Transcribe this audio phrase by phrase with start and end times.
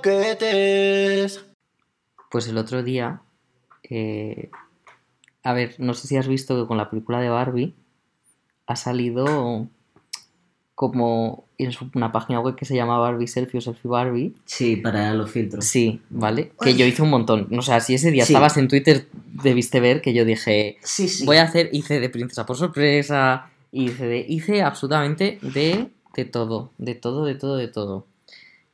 [0.00, 1.44] croquetes.
[2.30, 3.22] Pues el otro día,
[3.88, 4.50] eh,
[5.42, 7.74] a ver, no sé si has visto que con la película de Barbie
[8.66, 9.66] ha salido
[10.76, 14.34] como en una página web que se llama Barbie Selfie o Selfie Barbie.
[14.46, 15.64] Sí, para los filtros.
[15.66, 16.52] Sí, ¿vale?
[16.62, 17.48] Que yo hice un montón.
[17.58, 18.32] O sea, si ese día Sí.
[18.32, 19.06] estabas en Twitter,
[19.42, 21.26] debiste ver que yo dije, Sí, sí.
[21.26, 26.70] voy a hacer, hice de princesa por sorpresa, hice de, hice absolutamente de, de todo,
[26.78, 28.06] de todo, de todo, de todo.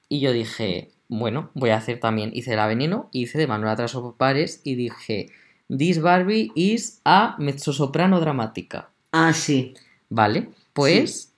[0.08, 4.60] Y yo dije, bueno, voy a hacer también, hice la veneno, hice de Manuela Trasopares
[4.64, 5.30] y dije,
[5.68, 8.90] this Barbie is a mezzosoprano dramática.
[9.12, 9.74] Ah, sí.
[10.08, 11.32] Vale, pues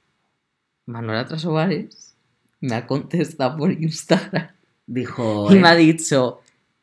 [0.86, 2.14] Manuela Trasopares
[2.60, 4.48] me ha contestado por Instagram
[4.86, 5.48] Dijo.
[5.50, 6.40] y eh, me ha dicho,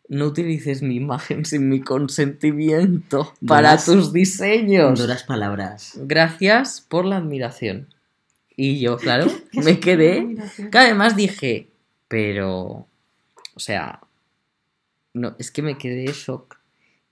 [0.07, 4.99] no utilices mi imagen sin mi consentimiento para tus diseños.
[4.99, 5.93] Duras palabras.
[5.95, 7.88] Gracias por la admiración.
[8.55, 10.35] Y yo, claro, me quedé.
[10.71, 11.70] Que además dije,
[12.16, 12.88] pero.
[13.55, 13.99] O sea.
[15.13, 16.57] No, es que me quedé shock.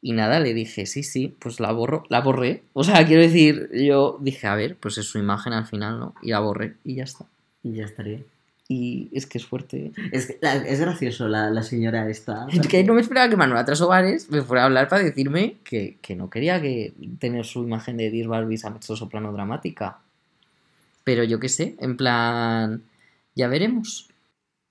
[0.02, 2.64] Y nada, le dije, sí, sí, pues la borro, la borré.
[2.73, 6.16] O sea, quiero decir, yo dije, a ver, pues es su imagen al final, ¿no?
[6.22, 7.26] Y la borré y ya está.
[7.64, 8.20] Y ya estaría.
[8.68, 9.92] Y es que es fuerte.
[10.12, 12.48] Es, que la- es gracioso la, la señora esta.
[12.52, 15.98] Es que no me esperaba que Manuela Trasobares me fuera a hablar para decirme que,
[16.02, 20.00] que no quería que tener su imagen de Dear Barbies a mezzo soprano dramática.
[21.06, 22.84] Pero yo qué sé, en plan,
[23.36, 24.10] ya veremos.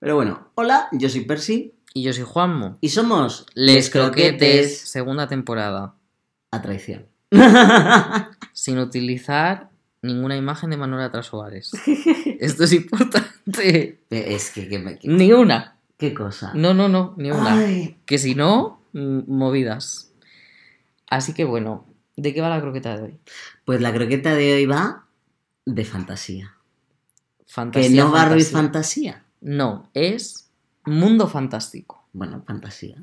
[0.03, 2.77] Pero bueno, hola, yo soy Percy Y yo soy Juanmo.
[2.81, 5.95] y somos Les Croquetes, segunda temporada.
[6.51, 7.05] a traición.
[8.53, 9.69] Sin utilizar
[10.01, 11.71] ninguna imagen de Manuela Trasobares.
[12.39, 14.01] Esto es importante.
[14.09, 15.77] es que, que me- que- Ni una.
[15.97, 16.51] qué cosa.
[16.53, 17.53] No, no, no, ni una.
[17.59, 20.11] Ay, Que si no, mm, movidas.
[21.09, 21.85] Así que bueno,
[22.17, 23.17] ¿de qué va la croqueta de hoy?
[23.63, 25.05] pues la croqueta de hoy va
[25.65, 26.57] de fantasía.
[27.47, 27.89] Fantasía.
[27.89, 29.13] que no Barbie fantasía.
[29.13, 29.23] fantasía.
[29.43, 30.49] No, es
[30.85, 32.07] mundo fantástico.
[32.13, 32.97] Bueno, fantasía.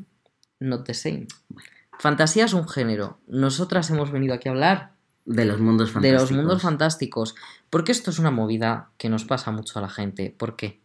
[0.59, 1.27] Not the same.
[1.99, 3.19] Fantasía es un género.
[3.27, 4.93] Nosotras hemos venido aquí a hablar
[5.27, 6.31] De los mundos de fantásticos.
[6.31, 7.35] los mundos fantásticos.
[7.69, 10.35] Porque esto es una movida que nos pasa mucho a la gente.
[10.37, 10.81] ¿Por qué?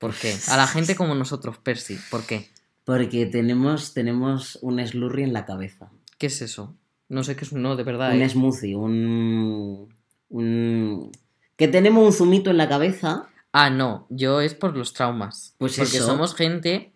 [0.00, 0.36] ¿Por qué?
[0.48, 1.98] A la gente como nosotros, Percy.
[2.10, 2.48] ¿Por qué?
[2.84, 5.90] Porque tenemos, tenemos un slurry en la cabeza.
[6.18, 6.74] ¿Qué es eso?
[7.08, 8.12] No sé qué es un no, de verdad.
[8.12, 8.28] Un ¿eh?
[8.28, 9.88] smoothie, un,
[10.30, 11.12] un...
[11.56, 13.28] Que tenemos un zumito en la cabeza.
[13.60, 15.56] Ah, no, yo es por los traumas.
[15.58, 16.06] Pues porque eso.
[16.06, 16.92] somos gente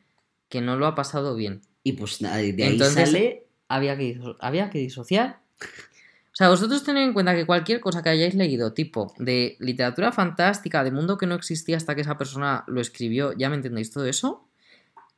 [0.49, 1.63] que no lo ha pasado bien.
[1.83, 3.47] Y pues de ahí Entonces- sale...
[3.67, 5.41] había que, había que disociar.
[5.61, 10.13] O sea, vosotros tened en cuenta que cualquier cosa que hayáis leído, tipo de literatura
[10.13, 13.91] fantástica, de mundo que no existía hasta que esa persona lo escribió, ya me entendéis
[13.91, 14.47] todo eso,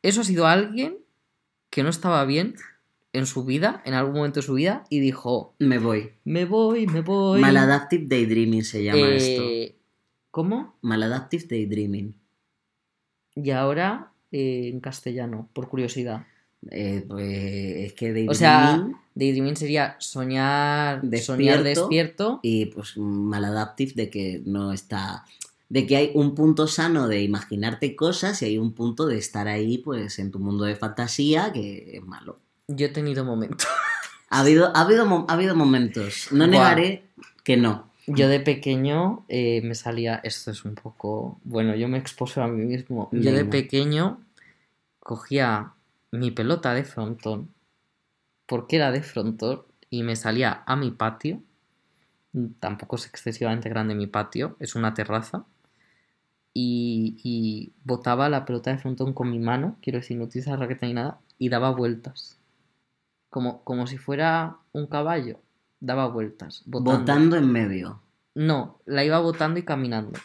[0.03, 0.97] eso ha sido alguien
[1.69, 2.55] que no estaba bien
[3.13, 6.13] en su vida, en algún momento de su vida, y dijo, Me voy.
[6.25, 7.41] me voy, me voy.
[7.41, 9.43] Maladaptive Daydreaming se llama esto.
[10.35, 10.75] ¿Cómo?
[10.81, 12.13] Maladaptive Daydreaming.
[13.37, 16.27] Y ahora eh, en castellano, por curiosidad.
[16.73, 18.31] Eh, pues es que Daydreaming...
[18.31, 18.85] O sea,
[19.15, 21.63] daydreaming sería soñar, soñar Despierto.
[21.63, 25.25] despierto y pues maladaptive de que no está...
[25.69, 29.47] De que hay un punto sano de imaginarte cosas y hay un punto de estar
[29.47, 32.41] ahí pues en tu mundo de fantasía que es malo.
[32.67, 33.69] Yo he tenido momentos.
[34.31, 36.33] Ha habido, ha habido, ha habido momentos.
[36.33, 37.05] No negaré
[37.45, 37.94] que no.
[38.07, 42.49] Yo de pequeño eh, me salía, esto es un poco, bueno, yo me expuso a
[42.49, 43.09] mí mismo.
[43.13, 44.21] Yo de pequeño
[44.99, 45.73] cogía
[46.11, 47.51] mi pelota de frontón,
[48.47, 51.43] porque era de frontón, y me salía a mi patio.
[52.59, 55.45] Tampoco es excesivamente grande mi patio, es una terraza.
[56.53, 60.87] Y, y botaba la pelota de frontón con mi mano, quiero decir, no utilizaba raqueta
[60.87, 62.39] ni nada, y daba vueltas.
[63.31, 65.41] Como, como si fuera un caballo,
[65.85, 66.63] daba vueltas.
[66.67, 66.99] botando.
[67.01, 68.01] Votando en medio.
[68.35, 70.19] No, la iba botando y caminando.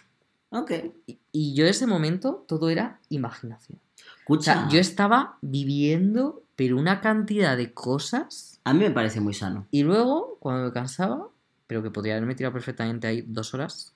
[0.50, 0.72] Ok.
[1.06, 3.80] Y, y yo ese momento todo era imaginación.
[3.80, 8.60] O Escucha, sea, yo estaba viviendo, pero una cantidad de cosas.
[8.64, 9.68] a mí me parece muy sano.
[9.72, 11.28] Y luego, cuando me cansaba,
[11.68, 13.94] pero que podría haberme tirado perfectamente ahí dos horas,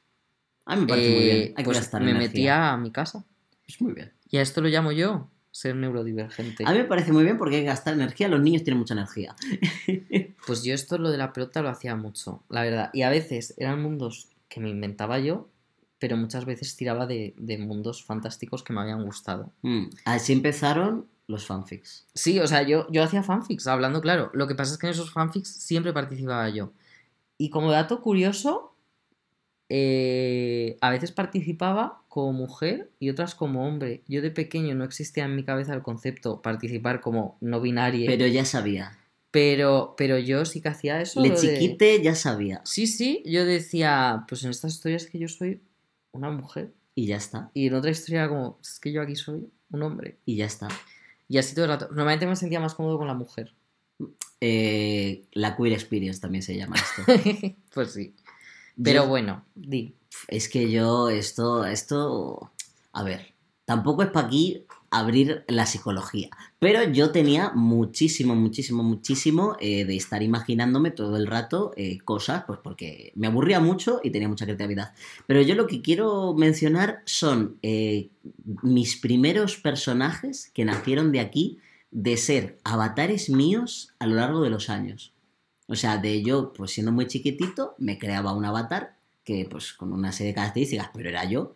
[0.66, 1.38] A mí me parece muy bien.
[1.38, 2.20] eh, Hay que pues me energía.
[2.20, 3.24] metía a mi casa.
[3.68, 4.12] Es muy bien.
[4.30, 6.64] Y a esto lo llamo yo ser neurodivergente.
[6.66, 8.28] A mí me parece muy bien porque hay que gastar energía.
[8.28, 9.36] Los niños tienen mucha energía.
[10.46, 12.90] Pues yo esto lo de la pelota lo hacía mucho, la verdad.
[12.92, 15.48] Y a veces eran mundos que me inventaba yo,
[16.00, 19.54] pero muchas veces tiraba de, de mundos fantásticos que me habían gustado.
[19.62, 22.06] Mm, Así empezaron los fanfics.
[22.14, 24.32] Sí, o sea, yo, yo hacía fanfics, hablando claro.
[24.34, 26.74] Lo que pasa es que en esos fanfics siempre participaba yo.
[27.38, 28.73] Y como dato curioso,
[29.76, 34.04] eh, a veces participaba como mujer y otras como hombre.
[34.08, 38.06] Yo de pequeño no existía en mi cabeza el concepto participar como no binaria.
[38.06, 39.00] Pero ya sabía.
[39.32, 41.20] Pero, pero yo sí que hacía eso.
[41.24, 42.62] Le de- chiquite ya sabía.
[42.66, 45.60] Sí, sí, yo decía, pues en estas historias que yo soy
[46.12, 46.72] una mujer.
[46.94, 47.50] Y ya está.
[47.56, 50.18] Y en otra historia como, es que yo aquí soy un hombre.
[50.28, 50.68] Y ya está.
[51.28, 51.88] Y así todo el rato.
[51.88, 53.56] Normalmente me sentía más cómodo con la mujer.
[54.40, 57.56] Eh, la queer experience también se llama esto.
[57.74, 58.14] pues sí.
[58.82, 59.96] Pero Yo- bueno, di.
[60.28, 62.52] Es que yo esto, esto,
[62.92, 63.34] a ver,
[63.66, 66.30] tampoco es para aquí abrir la psicología,
[66.60, 72.44] pero yo tenía muchísimo, muchísimo, muchísimo eh, de estar imaginándome todo el rato eh, cosas,
[72.46, 74.94] pues porque me aburría mucho y tenía mucha creatividad.
[75.26, 78.12] Pero yo lo que quiero mencionar son eh,
[78.62, 81.58] mis primeros personajes que nacieron de aquí,
[81.90, 85.13] de ser avatares míos a lo largo de los años.
[85.68, 89.94] O sea, de yo, pues siendo muy chiquitito, me creaba un avatar que pues con
[89.94, 91.56] una serie de características, pero era yo.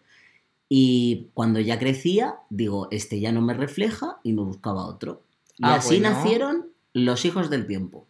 [0.70, 5.24] Y cuando ya crecía, digo, este ya no me refleja y me buscaba otro.
[5.58, 6.10] Y Ah, así bueno.
[6.16, 8.08] nacieron los hijos del tiempo.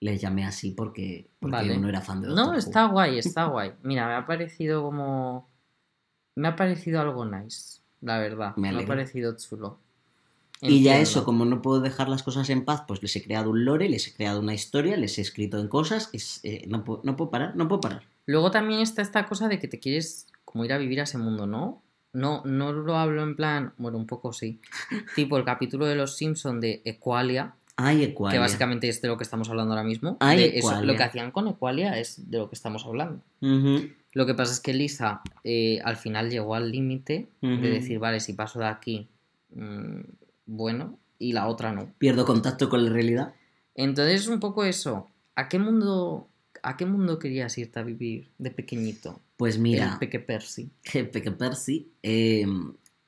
[0.00, 1.76] Les llamé así porque, porque Vale.
[1.78, 2.58] uno era fan de Doctor No, Who.
[2.58, 3.72] está guay, está guay.
[3.82, 5.48] Mira, me ha parecido como.
[6.36, 8.54] Me ha parecido algo nice, la verdad.
[8.56, 9.78] Me Me, ha parecido chulo.
[10.70, 13.50] Y ya eso, como no puedo dejar las cosas en paz, pues les he creado
[13.50, 16.10] un lore, les he creado una historia, les he escrito en cosas.
[16.12, 18.02] es- eh, no, puedo, no puedo parar, no puedo parar.
[18.26, 21.18] Luego también está esta cosa de que te quieres como ir a vivir a ese
[21.18, 21.82] mundo, ¿no?
[22.12, 24.60] No, no lo hablo en plan, bueno, un poco sí.
[25.16, 28.36] tipo el capítulo de los Simpson de Equalia, Ay, Equalia.
[28.36, 30.16] que básicamente es de lo que estamos hablando ahora mismo.
[30.20, 30.92] Ay, De eso- Equalia.
[30.92, 33.20] lo que hacían con Equalia es de lo que estamos hablando.
[34.12, 38.20] Lo que pasa es que Lisa eh, al final llegó al límite de decir, vale,
[38.20, 39.08] si paso de aquí,
[39.56, 40.00] mm,
[40.46, 41.92] bueno, y la otra no.
[41.98, 43.34] Pierdo contacto con la realidad.
[43.74, 45.08] Entonces es un poco eso.
[45.36, 46.28] ¿A qué mundo,
[46.62, 49.20] a qué mundo querías irte a vivir de pequeñito?
[49.36, 50.70] Pues mira, El Peque Percy.
[51.12, 52.46] Peque Percy, eh,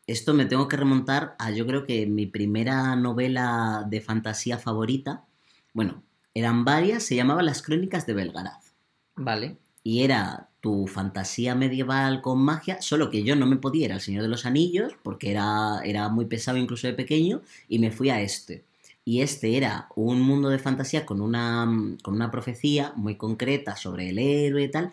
[0.07, 5.25] esto me tengo que remontar a yo creo que mi primera novela de fantasía favorita,
[5.73, 6.03] bueno,
[6.35, 8.75] eran varias, se llamaba Las Crónicas de Belgaraz.
[9.15, 9.57] Vale.
[9.83, 14.01] Y era tu fantasía medieval con magia, solo que yo no me podía ir al
[14.01, 18.11] Señor de los Anillos, porque era, era muy pesado incluso de pequeño, y me fui
[18.11, 18.65] a este.
[19.05, 21.73] Y este era un mundo de fantasía con una,
[22.03, 24.91] con una profecía muy concreta sobre el héroe y tal.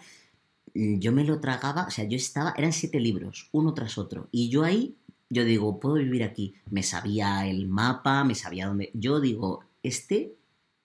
[0.75, 4.27] Yo me lo tragaba, o sea, yo estaba, eran siete libros, uno tras otro.
[4.29, 4.95] Y yo ahí,
[5.31, 6.53] yo digo, puedo vivir aquí.
[6.69, 8.91] Me sabía el mapa, me sabía dónde.
[8.93, 10.35] Yo digo, este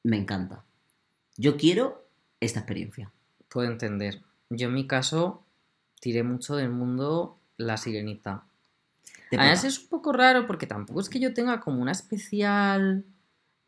[0.03, 0.65] me encanta.
[1.37, 2.09] Yo quiero
[2.41, 3.13] esta experiencia.
[3.51, 4.23] Puedo entender.
[4.51, 5.43] Yo en mi caso
[6.01, 8.45] tiré mucho del mundo La Sirenita.
[9.31, 13.05] Además es un poco raro porque tampoco es que yo tenga como una especial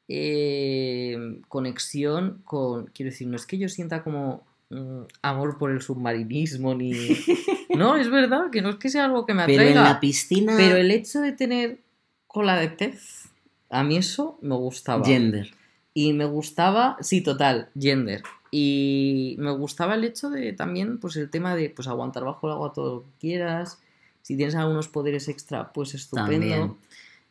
[0.09, 2.87] eh, conexión con...
[2.87, 6.93] Quiero decir, no es que yo sienta como mm, amor por el submarinismo ni...
[7.77, 9.89] No, es verdad, que no es que sea algo que me Pero en atraiga.
[9.93, 10.55] la piscina.
[10.57, 11.79] Pero el hecho de tener
[12.27, 13.29] cola de pez,
[13.69, 15.05] a mí eso me gustaba.
[15.05, 15.55] Gender.
[15.95, 18.23] Y me gustaba, sí, total, gender.
[18.51, 22.55] Y me gustaba el hecho de también, pues el tema de pues aguantar bajo el
[22.55, 23.79] agua todo lo que quieras.
[24.23, 26.31] Si tienes algunos poderes extra, pues estupendo.
[26.31, 26.77] También.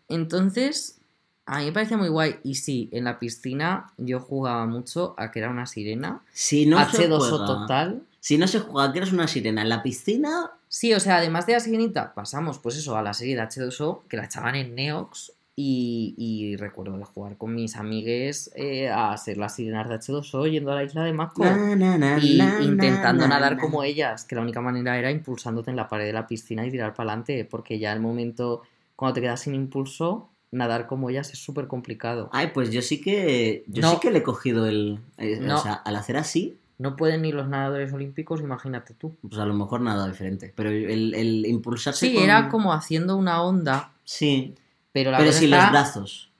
[0.07, 1.00] Entonces,
[1.45, 2.38] a mí me parecía muy guay.
[2.44, 6.21] Y sí, en la piscina yo jugaba mucho a que era una sirena.
[6.31, 8.04] Si no se H2O juega, total.
[8.19, 11.48] Si no se juega que eres una sirena en la piscina, Sí, o sea, además
[11.48, 14.75] de la sirenita, pasamos pues eso a la serie de H2O, que la echaban en
[14.75, 15.33] Neox.
[15.61, 20.50] Y, y recuerdo de jugar con mis amigues eh, a ser las sirenas de H2O
[20.50, 21.44] yendo a la isla de Mako.
[21.44, 23.61] na, na, na, y intentando na, nadar na.
[23.61, 26.72] como ellas, que la única manera era impulsándote en la pared de la piscina y
[26.72, 28.62] tirar para adelante, porque ya el momento,
[28.95, 32.29] cuando te quedas sin impulso, nadar como ellas es súper complicado.
[32.31, 33.65] Ay, pues yo sí que.
[33.67, 33.91] Yo No.
[33.91, 35.00] sí que le he cogido el.
[35.17, 35.57] eh, No.
[35.57, 39.13] O sea, al hacer así, No pueden ni los nadadores olímpicos, imagínate tú.
[39.27, 40.53] pues a lo mejor nada diferente.
[40.55, 42.07] Pero el, el impulsarse.
[42.07, 44.55] Sí, con- era como haciendo una onda, Sí.
[44.91, 46.31] Pero la Pero sin está los brazos.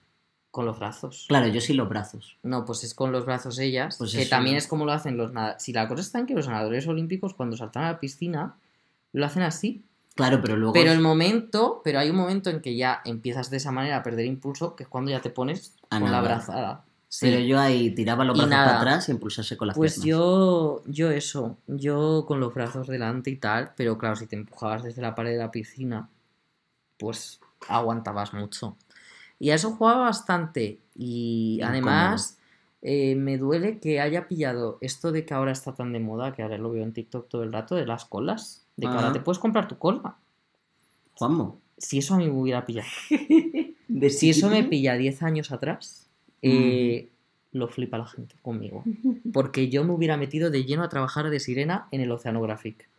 [0.50, 1.26] con los brazos.
[1.28, 2.36] Claro, yo sí los brazos.
[2.42, 4.30] No, pues es con los brazos ellas, Pues que eso.
[4.30, 5.62] también es como lo hacen los nadadores.
[5.62, 8.56] Si la cosa está en que los nadadores olímpicos cuando saltan a la piscina,
[9.12, 9.84] lo hacen así.
[10.16, 10.72] Claro, pero luego.
[10.72, 14.02] Pero el momento, pero hay un momento en que ya empiezas de esa manera a
[14.02, 16.84] perder impulso, que es cuando ya te pones A con la brazada.
[17.08, 17.26] Sí.
[17.26, 20.06] Pero yo ahí tiraba los brazos para atrás y impulsarse con las Pues piernas.
[20.06, 24.82] yo, yo eso, yo con los brazos delante y tal, pero claro, si te empujabas
[24.84, 26.08] desde la pared de la piscina,
[26.98, 28.76] pues aguantabas mucho.
[29.38, 30.78] Y a eso jugaba bastante.
[30.94, 32.38] Y además
[32.82, 36.42] eh, me duele que haya pillado esto de que ahora está tan de moda, que
[36.42, 38.66] ahora lo veo en TikTok todo el rato, de las colas.
[38.76, 40.16] De que ahora te puedes comprar tu cola.
[41.14, 41.58] Juanmo.
[41.76, 42.88] Si eso a mí me hubiera pillado.
[43.88, 46.08] de Si eso me pilla 10 años atrás,
[46.42, 47.08] eh,
[47.52, 48.84] lo flipa la gente conmigo.
[49.32, 52.89] Porque yo me hubiera metido de lleno a trabajar de sirena en el Oceanographic.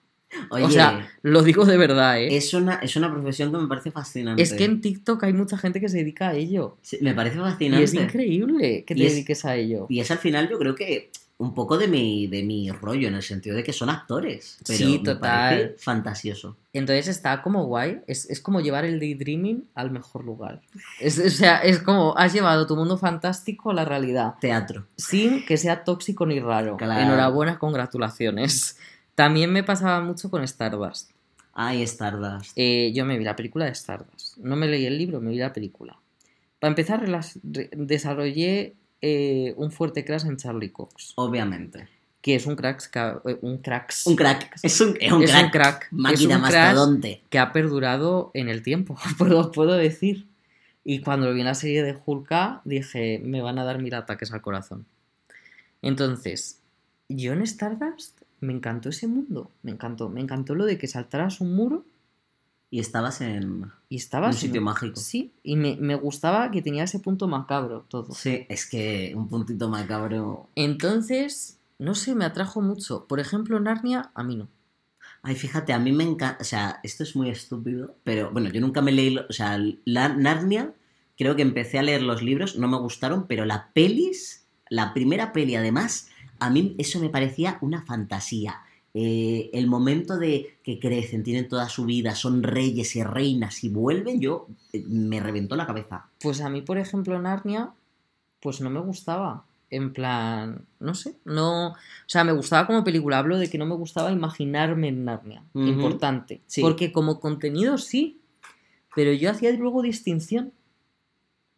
[0.49, 2.35] Oye, o sea, lo digo de verdad, ¿eh?
[2.35, 4.41] es, una, es una profesión que me parece fascinante.
[4.41, 6.77] Es que en TikTok hay mucha gente que se dedica a ello.
[6.81, 7.83] Sí, me parece Y fascinante.
[7.83, 9.87] es increíble que te Y es- dediques a ello.
[9.89, 13.15] Y es al final, yo creo que un poco de mi, de mi rollo, en
[13.15, 14.59] el sentido de que son actores.
[14.67, 15.19] Pero Sí, me total.
[15.19, 16.55] parece fantasioso.
[16.71, 18.01] Entonces está como guay.
[18.05, 20.61] Es, es como llevar el daydreaming al mejor lugar.
[20.99, 24.35] Es, o sea, es como has llevado tu mundo fantástico a la realidad.
[24.39, 24.85] Teatro.
[24.97, 26.77] Sin que sea tóxico ni raro.
[26.77, 27.01] Claro.
[27.01, 28.77] Enhorabuena, congratulaciones.
[29.21, 31.11] También me pasaba mucho con Stardust.
[31.53, 32.53] Ay, Stardust.
[32.55, 34.37] Eh, yo me vi la película de Stardust.
[34.37, 35.95] No me leí el libro, me vi la película.
[36.57, 37.05] Para empezar,
[37.43, 41.87] desarrollé eh, un fuerte crash en Charlie Cox, Obviamente.
[42.19, 42.81] que es un crack,
[43.41, 44.55] un cracks, Un crack.
[44.63, 45.43] Es un, es un es crack.
[45.45, 47.21] un crack, Máquina es un crack mastodonte.
[47.29, 50.25] que ha perdurado en el tiempo, puedo, puedo decir.
[50.83, 54.33] Y cuando vi en la serie de Hulk dije, me van a dar mil ataques
[54.33, 54.87] al corazón.
[55.83, 56.59] Entonces,
[57.07, 61.39] yo en Stardust me encantó ese mundo, me encantó, me encantó lo de que saltaras
[61.41, 61.85] un muro
[62.69, 64.99] Y estabas en y estabas un sitio en- mágico.
[64.99, 68.13] Sí, y me, me gustaba que tenía ese punto macabro todo.
[68.13, 70.47] Sí, es que un puntito macabro.
[70.55, 73.05] Entonces, no sé, me atrajo mucho.
[73.07, 74.47] Por ejemplo, Narnia, a mí no.
[75.23, 76.37] Ay, fíjate, a mí me encanta.
[76.41, 79.17] O sea, esto es muy estúpido, pero bueno, yo nunca me leí.
[79.17, 80.71] O sea, la Narnia,
[81.17, 85.33] creo que empecé a leer los libros, no me gustaron, pero la pelis, la primera
[85.33, 86.07] peli, además,
[86.41, 88.61] a mí eso me parecía una fantasía.
[88.95, 93.69] Eh, el momento de que crecen, tienen toda su vida, son reyes y reinas y
[93.69, 96.07] vuelven, yo eh, me reventó la cabeza.
[96.19, 97.71] Pues a mí, por ejemplo, Narnia,
[98.41, 99.45] pues no me gustaba.
[99.69, 101.69] En plan, no sé, no...
[101.69, 101.75] O
[102.07, 103.19] sea, me gustaba como película.
[103.19, 105.43] Hablo de que no me gustaba imaginarme en Narnia.
[105.53, 106.41] Importante.
[106.47, 106.61] Sí.
[106.61, 108.19] Porque como contenido sí,
[108.95, 110.51] pero yo hacía luego distinción.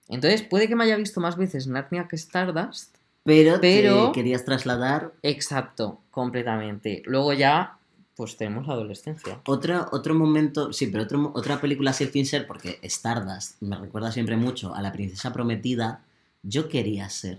[0.09, 2.97] Entonces, puede que me haya visto más veces Narnia que Stardust.
[3.23, 7.01] Pero, Pero- te querías trasladar Exacto, completamente.
[7.05, 7.77] Luego ya,
[8.15, 9.39] pues tenemos la adolescencia.
[9.47, 14.11] Otro, otro momento, sí, pero otro- otra película así sin ser, porque Stardust me recuerda
[14.11, 16.03] siempre mucho a la princesa prometida.
[16.43, 17.37] Yo quería ser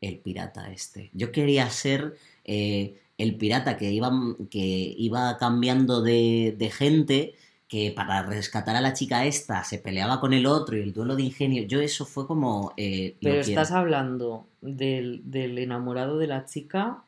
[0.00, 1.10] el pirata este.
[1.14, 4.10] Yo quería ser eh, el pirata que iba,
[4.50, 4.58] que
[4.98, 7.34] iba cambiando de, de gente,
[7.70, 11.14] que para rescatar a la chica esta se peleaba con el otro y el duelo
[11.14, 11.62] de ingenio.
[11.62, 12.72] Yo eso fue como...
[12.76, 17.04] eh, Pero estás hablando del, del enamorado de la chica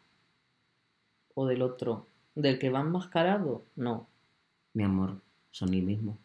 [1.35, 2.07] o del otro.
[2.37, 3.64] ¿Del que va enmascarado?
[3.75, 4.07] No,
[4.73, 6.16] Mi amor, son el mismo.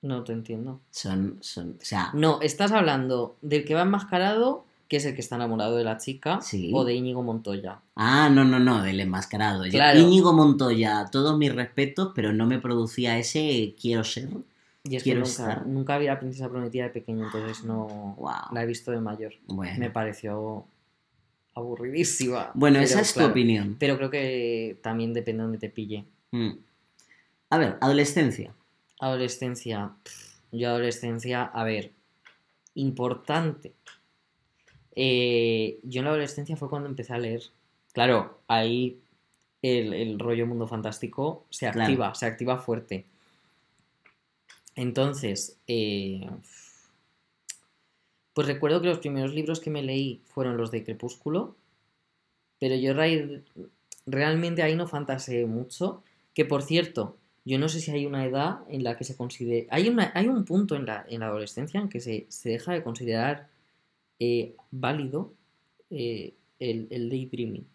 [0.00, 0.80] no te entiendo.
[0.90, 5.20] Son, son, o sea, No, estás hablando del que va enmascarado, que es el que
[5.20, 6.70] está enamorado de la chica, Sí.
[6.74, 7.80] o de Íñigo Montoya.
[7.96, 9.64] Ah, no, no, no, del enmascarado.
[9.66, 9.98] Yo- Claro.
[10.00, 14.28] Íñigo Montoya, todos mis respetos, pero no me producía ese quiero ser.
[14.86, 15.66] Y es Quiero que nunca, estar.
[15.66, 18.52] nunca vi la princesa prometida de pequeño, entonces no Wow.
[18.52, 19.32] la he visto de mayor.
[19.46, 20.66] Bueno, Me pareció
[21.54, 22.50] aburridísima.
[22.54, 23.76] bueno pero esa es claro, tu opinión.
[23.78, 26.04] Pero creo que también depende de donde te pille.
[26.32, 26.50] Mm.
[27.50, 28.52] A ver, adolescencia.
[29.00, 29.92] Adolescencia.
[30.52, 31.92] Yo adolescencia, a ver,
[32.74, 33.72] importante.
[34.96, 37.42] Eh, yo en la adolescencia fue cuando empecé a leer.
[37.92, 38.98] Claro, ahí
[39.62, 41.82] el, el rollo mundo fantástico se Claro.
[41.82, 43.04] activa, se activa fuerte.
[44.76, 46.28] Entonces, eh,
[48.32, 51.54] pues recuerdo que los primeros libros que me leí fueron los de Crepúsculo,
[52.58, 52.92] pero yo
[54.06, 56.02] realmente ahí no fantaseé mucho.
[56.34, 59.68] Que por cierto, yo no sé si hay una edad en la que se considere.
[59.70, 62.72] Hay, una, hay un punto en la, en la adolescencia en que se, se deja
[62.72, 63.48] de considerar
[64.18, 65.34] eh, válido
[65.90, 67.66] eh, el, el daydreaming.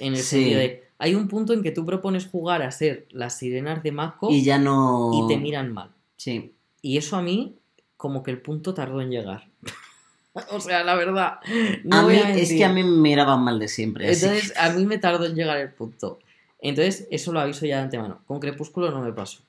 [0.00, 0.36] En el Sí.
[0.42, 0.84] sentido de.
[0.98, 4.44] Hay un punto en que tú propones jugar a ser las sirenas de Mako Y
[4.44, 5.10] ya no.
[5.12, 5.90] y te miran mal.
[6.16, 6.54] Sí.
[6.80, 7.56] Y eso a mí,
[7.96, 9.48] como que el punto tardó en llegar.
[10.50, 11.40] o sea, la verdad.
[11.84, 14.04] No a voy mí, a es que a mí me miraban mal de siempre.
[14.12, 16.20] Entonces, a mí me tardó en llegar el punto.
[16.60, 18.22] Entonces, eso lo aviso ya de antemano.
[18.26, 19.40] Con Crepúsculo no me pasó.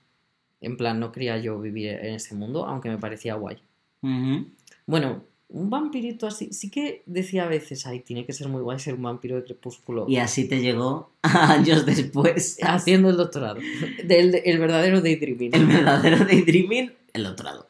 [0.59, 3.57] En plan, no quería yo vivir en ese mundo, aunque me parecía guay.
[4.87, 8.79] Bueno, un vampirito así, sí que decía a veces, ay, tiene que ser muy guay
[8.79, 10.05] ser un vampiro de Crepúsculo.
[10.09, 13.59] Y así te llegó años después Haciendo el doctorado.
[14.03, 15.53] Del, el verdadero daydreaming.
[15.53, 17.67] el verdadero daydreaming, el otro lado.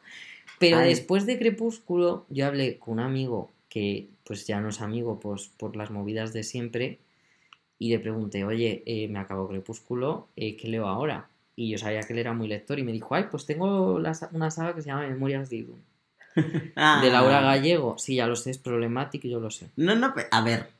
[0.58, 0.88] Pero Ay.
[0.88, 5.48] después de Crepúsculo, yo hablé con un amigo que pues ya no es amigo pues,
[5.48, 7.00] por las movidas de siempre
[7.78, 11.28] y le pregunté, oye, eh, me acabó Crepúsculo, eh, ¿qué leo ahora?
[11.54, 14.18] Y yo sabía que él era muy lector y me dijo, ay, pues tengo la
[14.32, 15.82] una saga que se llama Memorias de Idun,
[16.76, 17.00] Ah.
[17.02, 17.96] de Laura Gallego.
[17.98, 19.68] Sí, ya lo sé, es problemático, yo lo sé.
[19.76, 20.70] No, no, a ver.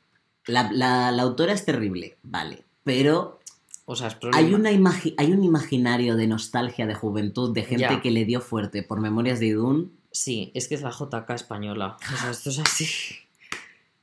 [0.47, 2.63] La, la- la autora es terrible, vale.
[2.83, 3.39] Pero
[3.85, 8.01] O sea, es hay, una hay un imaginario de nostalgia, de juventud, de gente Ya.
[8.01, 9.91] que le dio fuerte por Memorias de Idún.
[10.11, 11.97] Sí, es que es la JK española.
[12.13, 12.85] O sea, esto es así.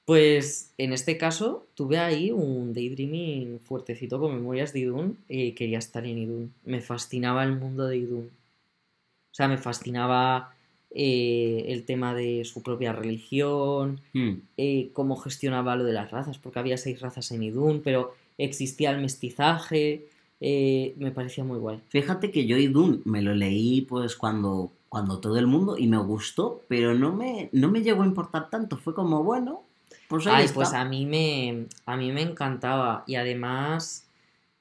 [0.05, 5.79] Pues en este caso tuve ahí un daydreaming fuertecito con memorias de Idun y quería
[5.79, 6.55] estar en Idun.
[6.65, 8.27] Me fascinaba el mundo de Idun.
[8.27, 10.55] O sea, me fascinaba
[10.95, 14.35] eh, el tema de su propia religión, Hmm.
[14.57, 18.91] eh, cómo gestionaba lo de las razas, porque había seis razas en Idún, pero existía
[18.91, 20.07] el mestizaje,
[20.41, 21.81] eh, me parecía muy guay.
[21.89, 25.99] Fíjate que yo Idun me lo leí pues cuando, cuando todo el mundo y me
[25.99, 28.77] gustó, pero no me, no me llegó a importar tanto.
[28.77, 29.63] Fue como, bueno,
[30.09, 30.55] pues ahí Ay, está.
[30.57, 33.05] pues a mí me, a mí me encantaba.
[33.07, 34.07] Y además,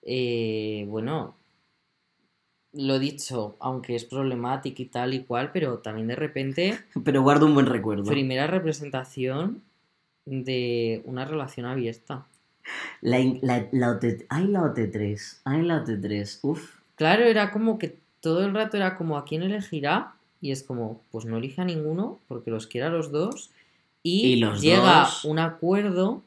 [0.03, 1.35] eh, bueno,
[2.73, 7.45] lo dicho, aunque es problemático y tal y cual, pero también de repente, Pero guardo
[7.45, 8.05] un buen recuerdo.
[8.05, 9.61] primera representación
[10.25, 12.25] de una relación abierta.
[13.01, 15.39] La, la, la OT ay, la OT3.
[15.45, 16.39] Ay, la OT3.
[16.43, 16.75] Uf.
[16.95, 21.01] Claro, era como que todo el rato era como a quién elegirá y es como,
[21.11, 23.49] pues no elige a ninguno porque los quiera a los dos
[24.03, 26.21] y, Y los llega dos- un acuerdo,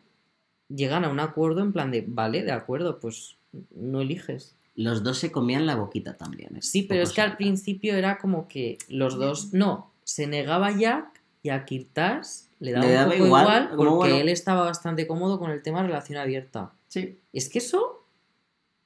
[0.68, 3.36] llegan a un acuerdo en plan de, vale, de acuerdo, pues
[3.74, 4.54] no eliges.
[4.76, 6.56] Los dos se comían la boquita también.
[6.56, 6.62] ¿eh?
[6.62, 11.22] Sí, pero es que al principio era como que los dos, no, se negaba Jack
[11.42, 14.16] y a Kirtas le daba, Le un poco igual, porque bueno.
[14.16, 16.72] él estaba bastante cómodo con el tema de relación abierta.
[16.88, 17.20] Sí.
[17.32, 18.04] Es que eso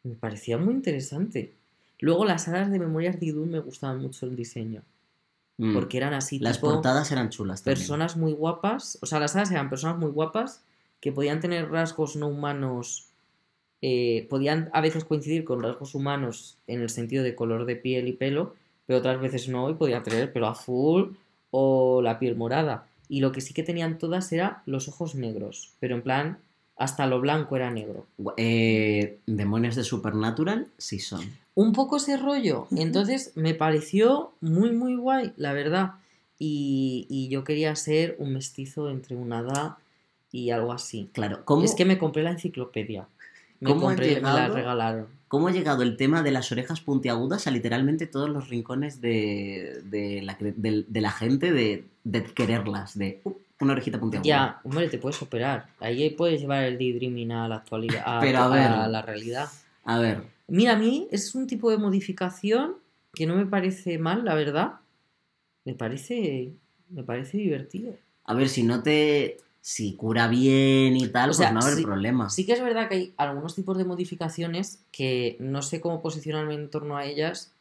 [0.02, 1.54] me parecía muy interesante.
[2.00, 4.82] Luego las alas de Memorias de Idun me gustaban mucho el diseño,
[5.60, 5.74] Mm.
[5.74, 7.78] porque eran así Las tipo portadas eran chulas también.
[7.80, 10.62] personas muy guapas, o sea, las alas eran personas muy guapas
[11.00, 13.07] que podían tener rasgos no humanos,
[13.80, 18.08] eh, podían a veces coincidir con rasgos humanos en el sentido de color de piel
[18.08, 18.54] y pelo,
[18.86, 21.16] pero otras veces no y podían tener el pelo azul
[21.50, 22.86] o la piel morada.
[23.08, 26.38] Y lo que sí que tenían todas era los ojos negros, pero en plan,
[26.76, 28.06] hasta lo blanco era negro.
[28.36, 31.22] Eh, Demonios de Supernatural, sí son.
[31.54, 32.66] un poco ese rollo.
[32.76, 35.92] Entonces me pareció muy, muy guay, la verdad.
[36.38, 39.78] Y, y yo quería ser un mestizo entre un hada
[40.30, 41.10] y algo así.
[41.12, 41.40] Claro.
[41.44, 43.08] ¿Cómo, Es que me compré la enciclopedia.
[43.60, 44.54] Me ¿Cómo ha compré, me la llegado?
[44.54, 45.06] regalaron.
[45.28, 49.82] ¿Cómo ha llegado el tema de las orejas puntiagudas a literalmente todos los rincones de,
[49.84, 51.84] de, la, cre- de- de la gente de,
[52.34, 52.96] quererlas?
[52.96, 54.26] De "Uh, una orejita puntiaguda.
[54.26, 55.66] Ya, hombre, te puedes operar.
[55.80, 59.48] Ahí puedes llevar el daydreaming a la actualidad, a, Pero a la realidad.
[59.84, 62.76] A ver, Mira, a mí es un tipo de modificación
[63.12, 64.74] que no me parece mal, la verdad.
[65.66, 66.52] Me parece,
[66.88, 67.92] me parece divertido.
[68.24, 69.36] a ver si no te.
[69.70, 72.30] Si cura bien y tal, O sea, pues no va a haber sí- problema.
[72.30, 76.54] Sí que es verdad que hay algunos tipos de modificaciones que no sé cómo posicionarme
[76.54, 77.52] en torno a ellas,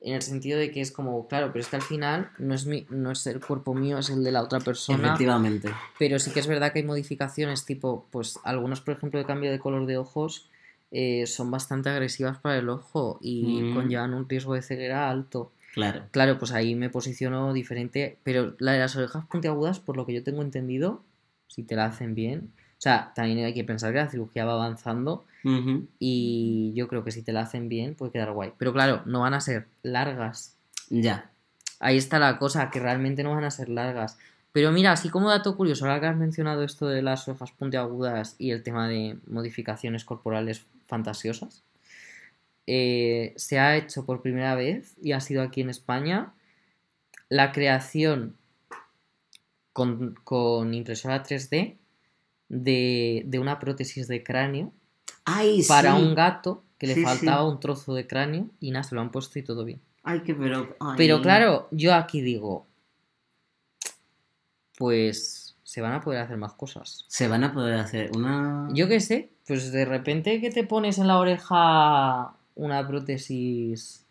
[0.00, 2.66] en el sentido de que es como, claro, pero es que al final no es,
[2.66, 5.08] mi, no es el cuerpo mío, es el de la otra persona.
[5.08, 5.72] Efectivamente.
[5.98, 9.50] Pero sí que es verdad que hay modificaciones tipo, pues algunos, por ejemplo, de cambio
[9.50, 10.48] de color de ojos
[10.92, 13.74] eh, son bastante agresivas para el ojo y Mm.
[13.74, 15.50] conllevan un riesgo de ceguera alto.
[15.72, 16.04] Claro.
[16.12, 20.14] Claro, pues ahí me posiciono diferente, pero la de las orejas puntiagudas, por lo que
[20.14, 21.02] yo tengo entendido,
[21.54, 24.54] si te la hacen bien, o sea, también hay que pensar que la cirugía va
[24.54, 25.24] avanzando
[25.98, 28.52] y yo creo que si te la hacen bien puede quedar guay.
[28.58, 30.56] Pero claro, no van a ser largas.
[30.88, 31.30] Ya.
[31.80, 34.18] Ahí está la cosa, que realmente no van a ser largas.
[34.52, 38.36] Pero mira, así como dato curioso, ahora que has mencionado esto de las orejas puntiagudas
[38.38, 41.62] y el tema de modificaciones corporales fantasiosas,
[42.66, 46.32] eh, se ha hecho por primera vez y ha sido aquí en España
[47.28, 48.36] la creación
[49.74, 51.76] con, con impresora 3D
[52.48, 54.72] de, de una prótesis de cráneo
[55.26, 56.02] Ay, para sí.
[56.02, 57.06] un gato que le Sí, sí.
[57.06, 59.80] faltaba un trozo de cráneo y nada, se lo han puesto y todo bien.
[60.02, 60.76] Ay, pero.
[60.80, 60.94] ay.
[60.96, 62.66] Pero claro, yo aquí digo,
[64.76, 67.04] pues se van a poder hacer más cosas.
[67.08, 68.68] Se van a poder hacer una.
[68.72, 74.03] Yo qué sé, pues de repente que te pones en la oreja una prótesis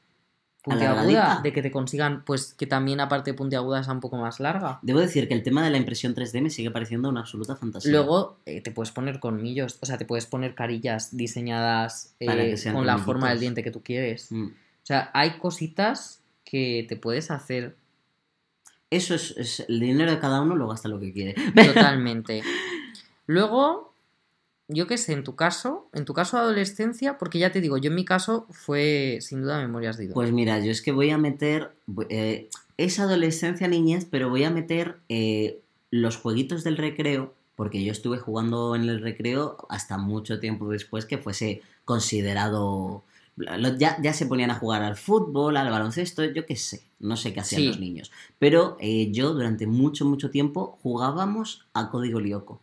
[0.63, 4.39] puntiaguda, de que te consigan, pues que también aparte de puntiaguda sea un poco más
[4.39, 4.80] larga.
[4.82, 7.91] Debo decir que el tema de la impresión 3D me sigue pareciendo una absoluta fantasía.
[7.91, 12.86] Luego eh, te puedes poner colmillos, o sea, te puedes poner carillas diseñadas eh, con
[12.88, 14.32] la forma del diente que tú quieres.
[14.32, 14.45] Mm.
[14.47, 17.76] O sea, hay cositas que te puedes hacer
[18.89, 21.36] Eso es, es- El dinero de cada uno lo gasta lo que quiere.
[21.56, 22.41] Totalmente.
[23.26, 23.92] Luego,
[24.67, 27.78] yo qué sé, en tu caso, en tu caso de adolescencia, porque ya te digo,
[27.78, 30.13] yo en mi caso fue sin duda Memorias de Idol.
[30.13, 31.71] Pues mira, yo es que voy a meter.
[32.10, 35.60] eh, es adolescencia, niñez, pero voy a meter eh,
[35.91, 41.06] los jueguitos del recreo, porque yo estuve jugando en el recreo hasta mucho tiempo después
[41.06, 43.04] que fuese considerado.
[43.80, 47.34] Ya, ya se ponían a jugar al fútbol, al baloncesto, yo qué sé, no sé
[47.34, 47.67] qué hacían Sí.
[47.67, 48.12] los niños.
[48.38, 52.62] Pero eh, yo durante mucho, mucho tiempo jugábamos a Código Lyoko.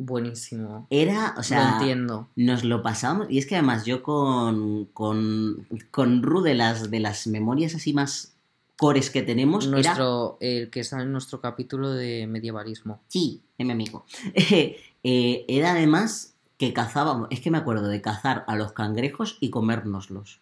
[0.00, 0.86] Buenísimo.
[0.90, 2.28] Era, o sea, Lo entiendo.
[2.36, 3.26] nos lo pasamos.
[3.28, 7.92] Y es que además yo con, con, con Ru de las, de las memorias así
[7.92, 8.36] más
[8.76, 9.72] cores que tenemos, era...
[9.72, 13.00] Nuestro, el que sale en nuestro capítulo de medievalismo.
[13.08, 14.04] Sí, es mi amigo.
[15.04, 17.28] Eh, era además que cazábamos...
[17.30, 20.40] Es que me acuerdo de cazar a los cangrejos y comérnoslos.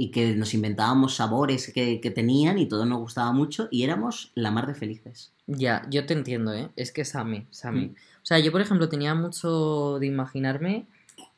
[0.00, 4.32] Y que nos inventábamos sabores que, que tenían y todo nos gustaba mucho y éramos
[4.34, 5.34] la mar de felices.
[5.46, 6.70] Ya, yo te entiendo, ¿eh?
[6.74, 7.88] Es que Same, Same.
[7.88, 7.90] Mm.
[7.90, 10.86] O sea, yo, por ejemplo, tenía mucho de imaginarme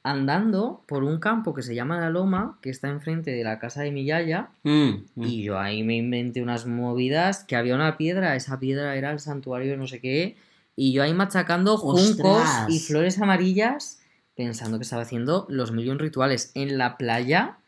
[0.04, 3.82] andando por un campo que se llama La Loma, que está enfrente de la casa
[3.82, 5.24] de mi yaya, Mm, mm.
[5.24, 9.18] y yo ahí me inventé unas movidas, que había una piedra, esa piedra era el
[9.18, 10.36] santuario de no sé qué,
[10.76, 14.00] y yo ahí machacando juncos y flores amarillas,
[14.36, 16.52] pensando que estaba haciendo los mil y un rituales.
[16.54, 17.58] En la playa,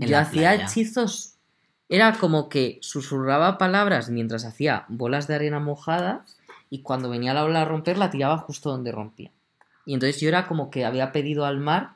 [0.00, 0.64] En yo hacía playa.
[0.64, 1.34] hechizos.
[1.88, 6.36] Era como que susurraba palabras mientras hacía bolas de arena mojadas
[6.70, 9.30] y cuando venía la ola a romper la tiraba justo donde rompía.
[9.86, 11.94] Y entonces yo era como que había pedido al mar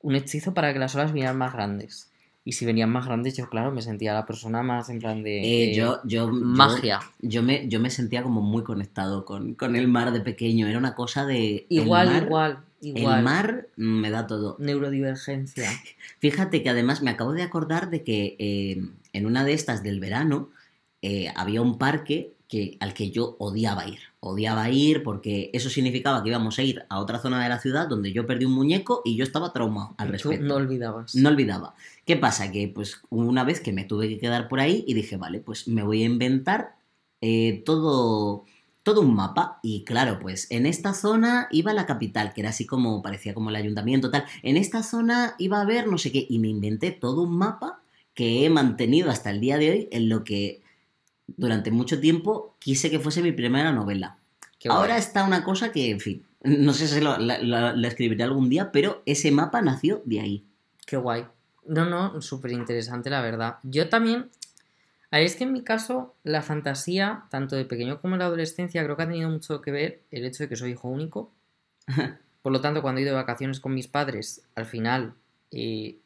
[0.00, 2.10] un hechizo para que las olas vinieran más grandes.
[2.44, 5.40] Y si venían más grandes, yo claro, me sentía la persona más en plan de...
[5.40, 7.00] Eh, eh, yo, yo, magia.
[7.20, 10.66] Yo, me, yo me sentía como muy conectado con, con el mar de pequeño.
[10.68, 11.66] Era una cosa de.
[11.68, 13.18] Igual, mar- igual, igual.
[13.18, 14.56] El mar me da todo.
[14.58, 15.70] Neurodivergencia.
[16.18, 20.00] Fíjate que además me acabo de acordar de que eh, en una de estas del
[20.00, 20.50] verano
[21.02, 24.00] eh, había un parque que, al que yo odiaba ir.
[24.20, 27.86] Odiaba ir porque eso significaba que íbamos a ir a otra zona de la ciudad
[27.86, 30.44] donde yo perdí un muñeco y yo estaba traumado al respecto.
[30.44, 31.14] no olvidabas.
[31.14, 31.74] No olvidaba.
[32.04, 32.50] ¿Qué pasa?
[32.50, 35.68] Que pues una vez que me tuve que quedar por ahí y dije, vale, pues
[35.68, 36.78] me voy a inventar
[37.20, 38.44] eh, todo,
[38.82, 39.58] todo un mapa.
[39.62, 43.50] Y claro, pues en esta zona iba la capital, que era así como, parecía como
[43.50, 44.24] el ayuntamiento, tal.
[44.42, 46.26] En esta zona iba a haber no sé qué.
[46.28, 47.80] Y me inventé todo un mapa
[48.14, 50.62] que he mantenido hasta el día de hoy en lo que
[51.36, 54.16] durante mucho tiempo quise que fuese mi primera novela.
[54.58, 54.78] Qué guay.
[54.78, 58.24] Ahora está una cosa que, en fin, no sé si lo- la, la- la escribiré
[58.24, 60.44] algún día, pero ese mapa nació de ahí.
[60.86, 61.26] Qué guay.
[61.66, 63.58] No, no, súper interesante, la verdad.
[63.62, 64.30] Yo también.
[65.10, 68.26] A ver, es que en mi caso, la fantasía, tanto de pequeño como en la
[68.26, 71.30] adolescencia, creo que ha tenido mucho que ver el hecho de que soy hijo único.
[72.42, 75.14] Por lo tanto, cuando he ido de vacaciones con mis padres, al final,
[75.50, 75.96] eh,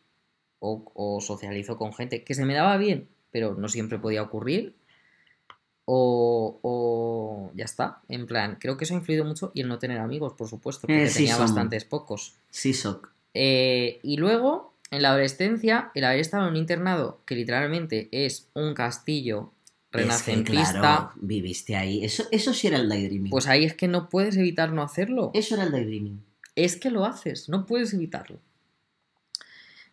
[0.60, 4.74] o, o socializo con gente que se me daba bien, pero no siempre podía ocurrir.
[5.84, 9.80] O, o ya está, en plan, creo que eso ha influido mucho y el no
[9.80, 11.46] tener amigos, por supuesto, porque Eh, sí, tenía son.
[11.46, 12.36] bastantes pocos.
[12.50, 13.10] Sí, Soc.
[13.34, 18.48] Eh, y luego, en la adolescencia, el haber estado en un internado que literalmente es
[18.54, 22.04] un castillo Es que, renacentista, claro, viviste ahí.
[22.04, 23.30] Eso, eso sí era el daydreaming.
[23.30, 25.30] pues ahí es que no puedes evitar no hacerlo.
[25.34, 26.22] Eso era el daydreaming.
[26.54, 28.38] Es que lo haces, no puedes evitarlo.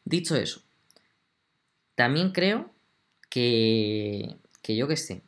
[0.06, 0.62] Dicho eso,
[1.96, 2.72] también creo
[3.30, 5.22] que, que yo qué sé.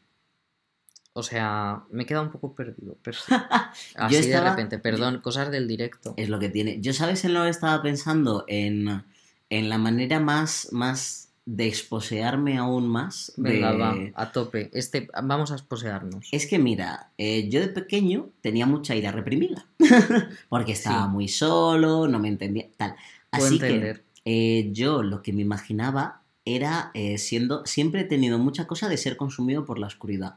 [1.14, 2.98] O sea, me he quedado un poco perdido.
[3.04, 3.34] pero sí.
[3.96, 6.14] Así estaba- de repente, perdón, cosas del directo.
[6.18, 6.80] Es lo que tiene.
[6.82, 8.46] Yo, ¿sabes en lo que estaba pensando?
[8.48, 9.04] En,
[9.52, 13.34] en la manera más, más de exposearme aún más.
[13.36, 14.70] de- Venga, va, a tope.
[14.74, 16.28] Este, vamos a esposearnos.
[16.32, 19.66] Es que mira, eh, yo de pequeño tenía mucha ira reprimida.
[20.50, 21.10] Porque estaba Sí.
[21.12, 22.96] muy solo, no me entendía, tal.
[23.30, 27.66] Puedo Así que eh, yo lo que me imaginaba era eh, siendo.
[27.66, 30.36] Siempre he tenido mucha cosa de ser consumido por la oscuridad.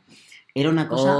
[0.55, 1.17] Era una cosa.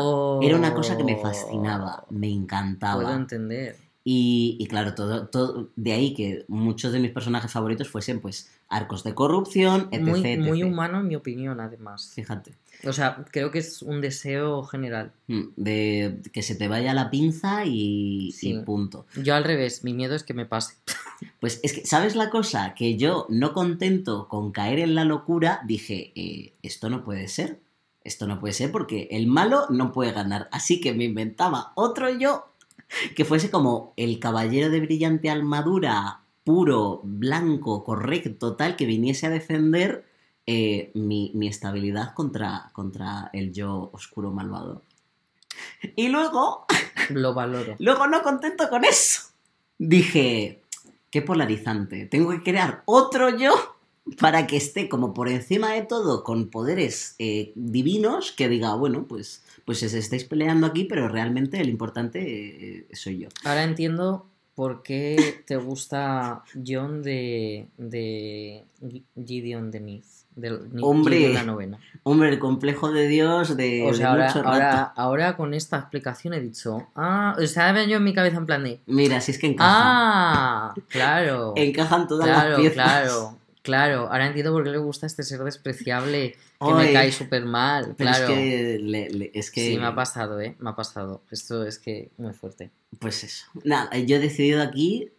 [0.47, 2.31] Era una cosa que me fascinaba, me Oh.
[2.31, 3.15] Puedo encantaba.
[3.15, 3.77] entender.
[4.07, 8.51] Y, y claro, todo, todo de ahí que muchos de mis personajes favoritos fuesen pues
[8.69, 10.03] arcos de corrupción, etc.
[10.03, 10.41] Muy, etc.
[10.45, 12.13] muy humano en mi opinión, además.
[12.15, 12.53] Fíjate.
[12.87, 15.13] O sea, creo que es un deseo general.
[15.29, 18.53] Mm, De que se te vaya la pinza y, Sí.
[18.53, 19.07] y punto.
[19.23, 20.75] Yo al revés, mi miedo es que me pase.
[21.41, 22.75] Pues es que, ¿sabes la cosa?
[22.75, 27.61] Que yo, no contento con caer en la locura, dije, eh, esto no puede ser.
[28.03, 30.49] Esto no puede ser porque el malo no puede ganar.
[30.53, 32.45] Así que me inventaba otro yo
[33.15, 39.31] que fuese como el caballero de brillante armadura, puro, blanco, correcto, tal, que viniese a
[39.31, 40.05] defender
[40.47, 44.83] eh, mi, mi estabilidad contra, contra el yo oscuro malvado.
[45.97, 46.67] Y luego
[47.11, 47.77] Lo valoro.
[47.79, 49.23] Luego, no contento con eso,
[49.79, 50.63] dije,
[51.11, 53.53] qué polarizante, tengo que crear otro yo
[54.19, 59.07] para que esté como por encima de todo con poderes eh, divinos que diga, bueno,
[59.09, 62.21] pues, pues os estáis peleando aquí, pero realmente el importante
[62.79, 63.29] eh, soy yo.
[63.45, 68.65] Ahora entiendo por qué te gusta John de, de
[69.17, 70.25] Gideon Denise.
[70.37, 71.17] Del Hombre.
[71.17, 71.79] Gideon la novena.
[72.03, 74.49] Hombre, el complejo de Dios de, O de sea, ahora, mucho rato.
[74.53, 76.89] ahora, ahora con esta explicación he dicho.
[76.97, 78.81] Ah, o sea, yo en mi cabeza en plan de.
[78.87, 79.73] Mira, si es que encajan.
[79.77, 81.53] Ah, claro.
[81.57, 82.75] encajan todas Claro, las piezas.
[82.75, 83.39] claro, claro.
[83.73, 87.95] Ahora entiendo por qué le gusta este ser despreciable que me cae súper mal.
[87.97, 88.25] Pero Claro.
[88.25, 90.55] es que, le- le- es que Sí, me ha pasado, ¿eh?
[90.59, 91.23] Me ha pasado.
[91.31, 92.71] Esto es que muy fuerte.
[92.99, 93.47] Pues eso.
[93.65, 95.11] Nada, yo he decidido aquí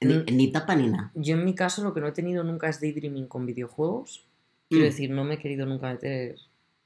[0.00, 0.24] ni, Mm.
[0.32, 1.10] ni tapa ni nada.
[1.14, 4.24] Yo en mi caso lo que no he tenido nunca es daydreaming con videojuegos.
[4.70, 4.88] Quiero Mm.
[4.88, 6.36] decir, no me he querido nunca meter...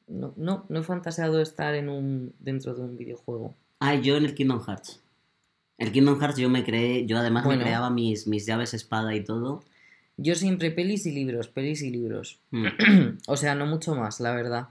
[0.08, 3.54] No, no, no he fantaseado estar en un, dentro de un videojuego.
[3.78, 5.00] Ah, yo en el Kingdom Hearts.
[5.78, 7.58] El Kingdom Hearts yo me creé, yo además Bueno.
[7.60, 9.62] me creaba mis, mis llaves espada y todo.
[10.16, 12.38] Yo siempre pelis y libros, pelis y libros.
[12.50, 12.66] Mm.
[13.26, 14.68] o sea, no mucho más, la verdad.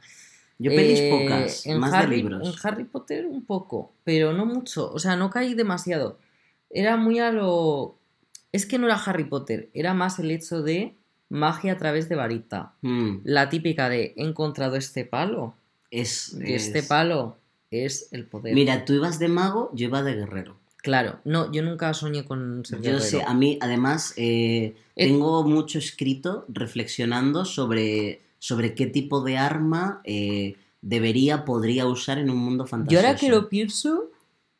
[0.59, 2.47] Yo pelis Eh, pocas, en más Harry, de libros.
[2.47, 4.91] En Harry Potter un poco, pero no mucho.
[4.93, 6.19] O sea, no caí demasiado.
[6.69, 7.97] Era muy a lo...
[8.51, 10.95] Es que no era Harry Potter, era más el hecho de
[11.29, 12.73] magia a través de varita.
[12.81, 13.17] Mm.
[13.23, 15.55] La típica de he encontrado este palo.
[15.89, 17.37] Es, Y este es- palo
[17.71, 18.53] es el poder.
[18.53, 20.57] Mira, tú ibas de mago, yo iba de guerrero.
[20.81, 25.43] Claro, no, yo nunca soñé con ser Yo sé, a mí además eh, Eh, tengo
[25.43, 32.37] mucho escrito reflexionando sobre, sobre qué tipo de arma eh, debería, podría usar en un
[32.37, 33.05] mundo Yo fantasioso.
[33.07, 34.11] ahora que lo pienso...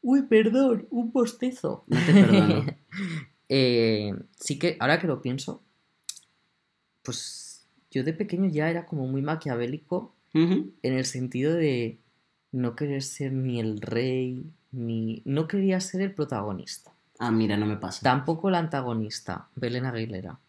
[0.04, 1.84] Uy, perdón, un postezo.
[1.88, 2.66] No te perdono.
[3.54, 5.62] Eh, sí que, ahora que lo pienso,
[7.04, 12.00] pues yo de pequeño ya era como muy maquiavélico en el sentido de
[12.54, 15.22] no querer ser ni el rey, ni...
[15.26, 16.92] No quería ser el protagonista.
[17.20, 18.02] Ah, mira, no me pasa.
[18.02, 20.40] Tampoco el antagonista, Belén Aguilera.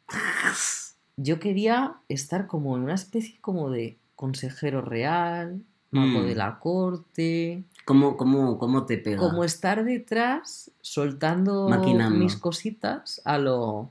[1.17, 6.27] Yo quería estar como en una especie como de consejero real, mago Mm.
[6.27, 9.19] de la corte, ¿Cómo, cómo, cómo te pega?
[9.19, 12.17] como estar detrás soltando Maquinando.
[12.19, 13.91] mis cositas a lo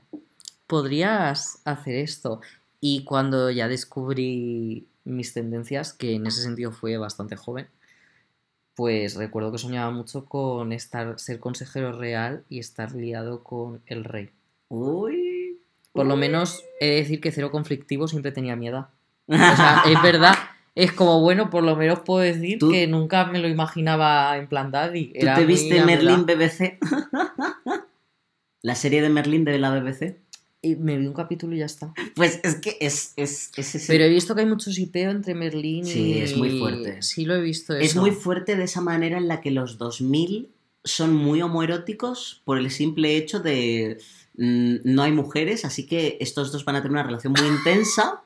[0.66, 2.40] podrías hacer esto
[2.80, 7.68] y cuando ya descubrí mis tendencias que en ese sentido fue bastante joven
[8.74, 14.04] pues recuerdo que soñaba mucho con estar ser consejero real y estar liado con el
[14.04, 14.30] rey
[14.68, 15.58] Uy.
[15.92, 18.88] por lo menos he de decir que cero conflictivo siempre tenía miedo
[19.28, 20.34] o sea es verdad
[20.74, 24.46] es como bueno por lo menos puedo decir Tú- que nunca me lo imaginaba en
[24.48, 26.24] plan daddy ¿Tú te viste Merlín.
[26.24, 26.78] BBC?
[28.62, 30.16] ¿La serie de Merlín de la BBC?
[30.64, 31.92] Y me vi un capítulo y ya está.
[32.14, 35.34] Pues es que es, es, es ese- Pero he visto que hay mucho sipeo entre
[35.34, 35.90] Merlín y...
[35.90, 37.02] Sí, es muy fuerte.
[37.02, 38.00] Sí, lo he visto es eso.
[38.00, 40.50] muy fuerte de esa manera en la que los 2000
[40.84, 43.98] son muy homoeróticos por el simple hecho de
[44.36, 48.22] mm, no hay mujeres, así que estos dos van a tener una relación muy intensa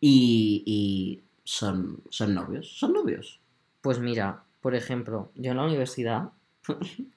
[0.00, 2.78] y, y son, son novios.
[2.78, 3.40] Son novios.
[3.80, 6.30] Pues mira, por ejemplo, yo en la universidad,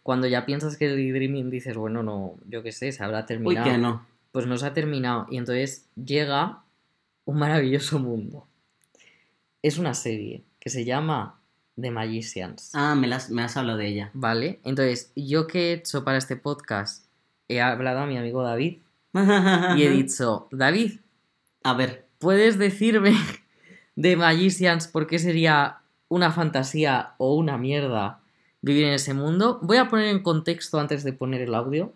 [0.02, 3.26] cuando ya piensas que el dreaming dices, bueno, no, yo qué sé, se habrá Uy,
[3.28, 3.72] terminado.
[3.72, 4.12] que no.
[4.34, 5.26] Pues no se ha terminado.
[5.30, 6.63] Y entonces llega
[7.24, 8.46] un maravilloso mundo.
[9.62, 11.39] Es una serie que se llama
[11.80, 12.72] The Magicians.
[12.74, 14.12] Ah, me, las, me has hablado de ella.
[14.13, 14.60] ¿Vale?
[14.65, 17.06] Entonces, yo que he hecho para este podcast,
[17.48, 18.80] he hablado a mi amigo David
[19.78, 21.00] y he dicho, David,
[21.63, 23.13] A ver, ¿puedes decirme
[23.96, 25.78] de Magicians por qué sería
[26.10, 28.19] una fantasía o una mierda
[28.62, 29.60] vivir en ese mundo?
[29.62, 31.93] Voy a poner en contexto antes de poner el audio,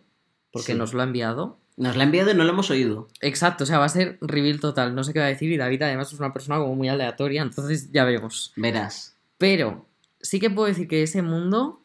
[0.52, 0.78] porque Sí.
[0.78, 1.58] nos lo ha enviado.
[1.78, 3.08] Nos la ha enviado y no lo hemos oído.
[3.22, 5.58] Exacto, o sea, va a ser reveal total, no sé qué va a decir y
[5.58, 8.52] David además es una persona como muy aleatoria, entonces ya veremos.
[8.56, 9.16] Verás.
[9.38, 9.86] Pero
[10.20, 11.82] sí que puedo decir que ese mundo...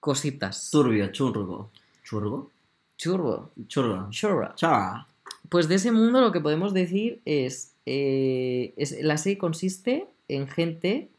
[0.00, 0.70] Cositas.
[0.70, 1.70] Turbio, churgo.
[2.02, 2.50] ¿Churgo?
[2.96, 3.50] Churro.
[3.68, 4.08] Churro.
[4.10, 4.54] Churro.
[4.56, 5.06] Churro.
[5.48, 10.48] Pues de ese mundo lo que podemos decir es, eh, es- la serie consiste en
[10.48, 11.10] gente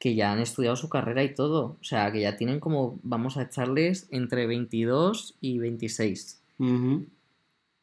[0.00, 3.36] que ya han estudiado su carrera y todo, o sea, que ya tienen como, vamos
[3.36, 6.40] a echarles entre 22 y 26.
[6.58, 7.06] Ujú.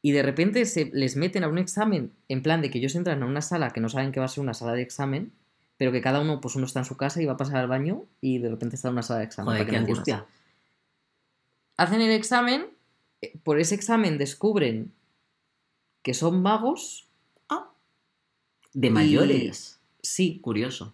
[0.01, 3.21] Y de repente se les meten a un examen en plan de que ellos entran
[3.23, 5.32] a una sala que no saben que va a ser una sala de examen,
[5.77, 7.67] pero que cada uno, pues uno está en su casa y va a pasar al
[7.67, 9.53] baño y de repente está en una sala de examen.
[9.53, 10.25] Joder, qué angustia.
[11.77, 12.65] Hacen el examen,
[13.21, 14.91] eh, por ese examen descubren
[16.01, 17.03] que son magos,
[18.73, 19.80] De Y- mayores.
[20.01, 20.93] sí, Curioso.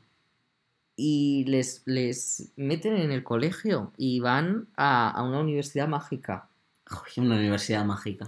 [0.95, 6.47] Y les, les meten en el colegio y van a, a una universidad mágica.
[6.88, 8.27] Joder, una universidad mágica.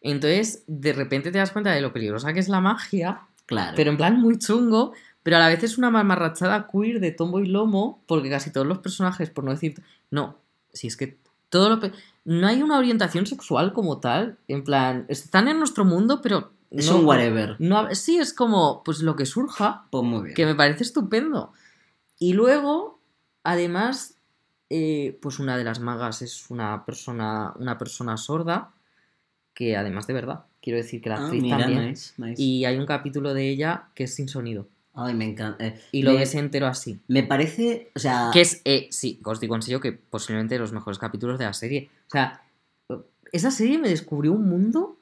[0.00, 3.72] Entonces, de repente te das cuenta de lo peligrosa que es la magia, Claro.
[3.76, 7.40] pero en plan muy chungo, pero a la vez es una mamarrachada queer de tombo
[7.40, 9.82] y lomo, porque casi todos los personajes, por no decir...
[10.10, 10.36] No,
[10.72, 11.80] si es que todo lo...
[11.80, 11.92] pe-
[12.24, 16.52] No hay una orientación sexual como tal, en plan, están en nuestro mundo, pero...
[16.70, 17.56] es no- un whatever.
[17.58, 19.84] no- sí, es como, pues lo que surja.
[19.90, 20.34] Pues muy bien.
[20.34, 21.52] que me parece estupendo.
[22.18, 23.00] Y luego,
[23.42, 24.16] además,
[24.70, 28.72] eh, pues una de las magas es una persona, una persona sorda,
[29.52, 31.88] que además de verdad, quiero decir que la Ah, actriz mira, también.
[31.90, 32.42] nice, nice.
[32.42, 34.68] Y hay un capítulo de ella que es sin sonido.
[34.94, 35.64] Ay, me encanta.
[35.66, 37.00] Eh, Y lo me, ves entero así.
[37.08, 40.72] me parece, o sea, Que es, eh, sí, os digo en serio que posiblemente los
[40.72, 41.90] mejores capítulos de la serie.
[42.06, 42.42] O sea,
[43.32, 44.96] esa serie me descubrió un mundo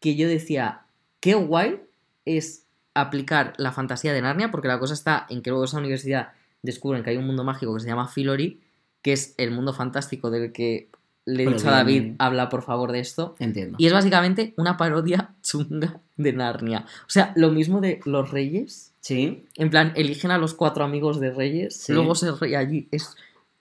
[0.00, 0.82] que yo decía,
[1.20, 1.80] qué guay
[2.26, 2.63] es
[2.94, 7.02] aplicar la fantasía de Narnia, porque la cosa está en que luego esa universidad descubren
[7.02, 8.60] que hay un mundo mágico que se llama Filori,
[9.02, 10.88] que es el mundo fantástico del que
[11.26, 13.34] le he dicho a David, habla por favor de esto.
[13.38, 13.76] entiendo.
[13.78, 16.84] Y es básicamente una parodia chunga de Narnia.
[17.06, 18.92] O sea, lo mismo de los reyes.
[19.00, 21.92] Sí, En plan, eligen a los cuatro amigos de Reyes, Sí.
[21.92, 22.88] luego se rey allí.
[22.90, 23.14] Es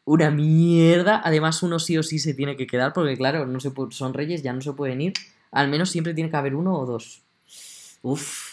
[0.06, 1.22] una mierda.
[1.24, 4.42] Además, uno sí o sí se tiene que quedar, porque claro, no se son reyes,
[4.44, 5.14] ya no se pueden ir.
[5.52, 7.24] Al menos siempre tiene que haber uno o dos.
[8.02, 8.53] Uf.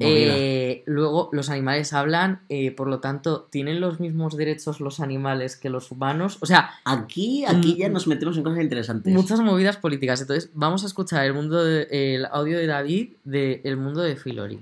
[0.00, 5.56] Eh, luego, los animales hablan, eh, por lo tanto, ¿tienen los mismos derechos los animales
[5.56, 6.38] que los humanos?
[6.40, 9.12] O sea, Aquí, aquí ya nos metemos en cosas interesantes.
[9.12, 10.20] muchas movidas políticas.
[10.20, 14.60] Entonces, vamos a escuchar el, mundo de- el audio de David del mundo de Filori.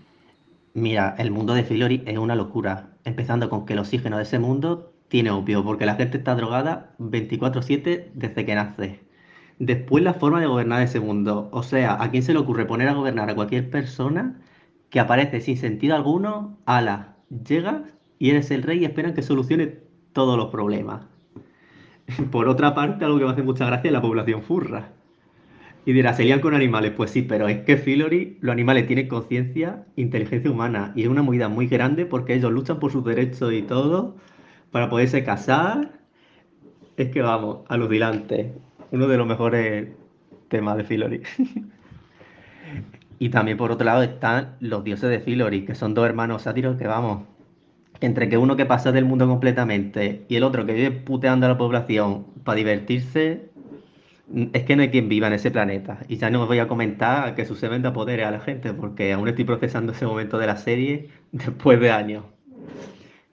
[0.72, 4.38] Mira, el mundo de Filori es una locura, empezando con que el oxígeno de ese
[4.38, 9.00] mundo tiene opio, porque la gente está drogada 24/7 desde que nace.
[9.58, 12.88] Después la forma de gobernar ese mundo, o sea, ¿a quién se le ocurre poner
[12.88, 14.40] a gobernar a cualquier persona
[14.90, 16.58] que aparece sin sentido alguno?
[16.64, 17.82] Ala, llegas
[18.18, 19.78] y eres el rey y esperan que solucione
[20.12, 21.06] todos los problemas.
[22.30, 24.92] Por otra parte, algo que me hace mucha gracia es la población furra.
[25.84, 26.92] Y dirá, ¿se lían con animales?
[26.96, 31.22] Pues sí, pero es que Filori, los animales tienen conciencia, inteligencia humana, y es una
[31.22, 34.16] movida muy grande porque ellos luchan por sus derechos y todo,
[34.72, 36.00] para poderse casar.
[36.96, 38.52] Es que vamos, alucinante.
[38.90, 39.88] Uno de los mejores
[40.48, 41.22] temas de Filori.
[43.18, 46.76] Y también por otro lado están los dioses de Filori, que son dos hermanos sátiros
[46.76, 47.22] que vamos,
[48.00, 51.50] entre que uno que pasa del mundo completamente y el otro que vive puteando a
[51.50, 53.50] la población para divertirse,
[54.52, 56.00] es que no hay quien viva en ese planeta.
[56.08, 59.12] Y ya no os voy a comentar que suceden da poderes a la gente, porque
[59.12, 62.24] aún estoy procesando ese momento de la serie después de años.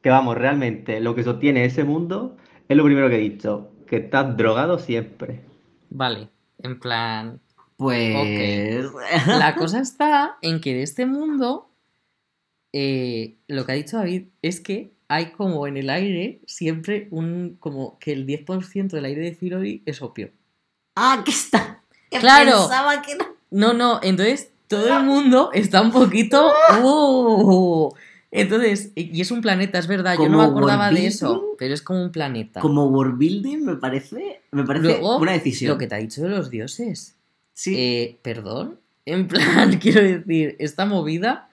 [0.02, 3.98] Que vamos, realmente lo que sostiene ese mundo es lo primero que he dicho, que
[3.98, 5.42] estás drogado siempre.
[5.90, 7.40] Vale, en plan...
[7.78, 8.86] Pues.
[9.28, 11.70] La cosa está en que de este mundo,
[12.72, 17.58] eh, lo que ha dicho David es que hay como en el aire siempre un...
[17.60, 20.32] como que el 10% del aire de Filori es opio.
[20.96, 21.84] Ah, que está.
[22.10, 22.62] que Claro.
[22.62, 23.26] Pensaba que no.
[23.52, 26.52] No, no, entonces todo el mundo está un poquito...
[26.84, 27.94] ¡uh!
[28.36, 31.84] Entonces, y es un planeta, es verdad, yo no me acordaba de eso, pero es
[31.84, 32.62] como un planeta.
[32.62, 34.42] Como world building me parece.
[34.50, 35.70] Me parece Luego, una decisión.
[35.70, 37.16] Lo que te ha dicho de los dioses.
[37.54, 37.76] Sí.
[37.78, 38.80] Eh, Perdón.
[39.06, 41.50] En plan, quiero decir, esta movida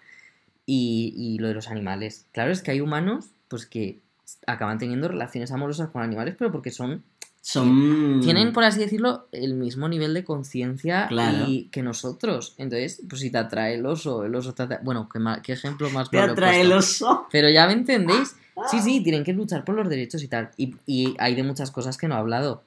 [0.66, 2.26] y, y lo de los animales.
[2.32, 3.98] Claro, es que hay humanos pues que
[4.46, 7.02] acaban teniendo relaciones amorosas con animales, pero porque son.
[7.42, 8.20] Son.
[8.22, 11.46] Tienen, por así decirlo, el mismo nivel de conciencia Claro.
[11.72, 12.54] que nosotros.
[12.58, 14.80] Entonces, pues si te atrae el oso, el oso te atrae.
[14.84, 17.26] Bueno, ¿qué, ma- qué ejemplo más Te atrae el oso.
[17.32, 18.36] Pero ya me entendéis.
[18.70, 20.50] Sí, sí, tienen que luchar por los derechos y tal.
[20.58, 22.62] Y, y hay de muchas cosas que no he hablado.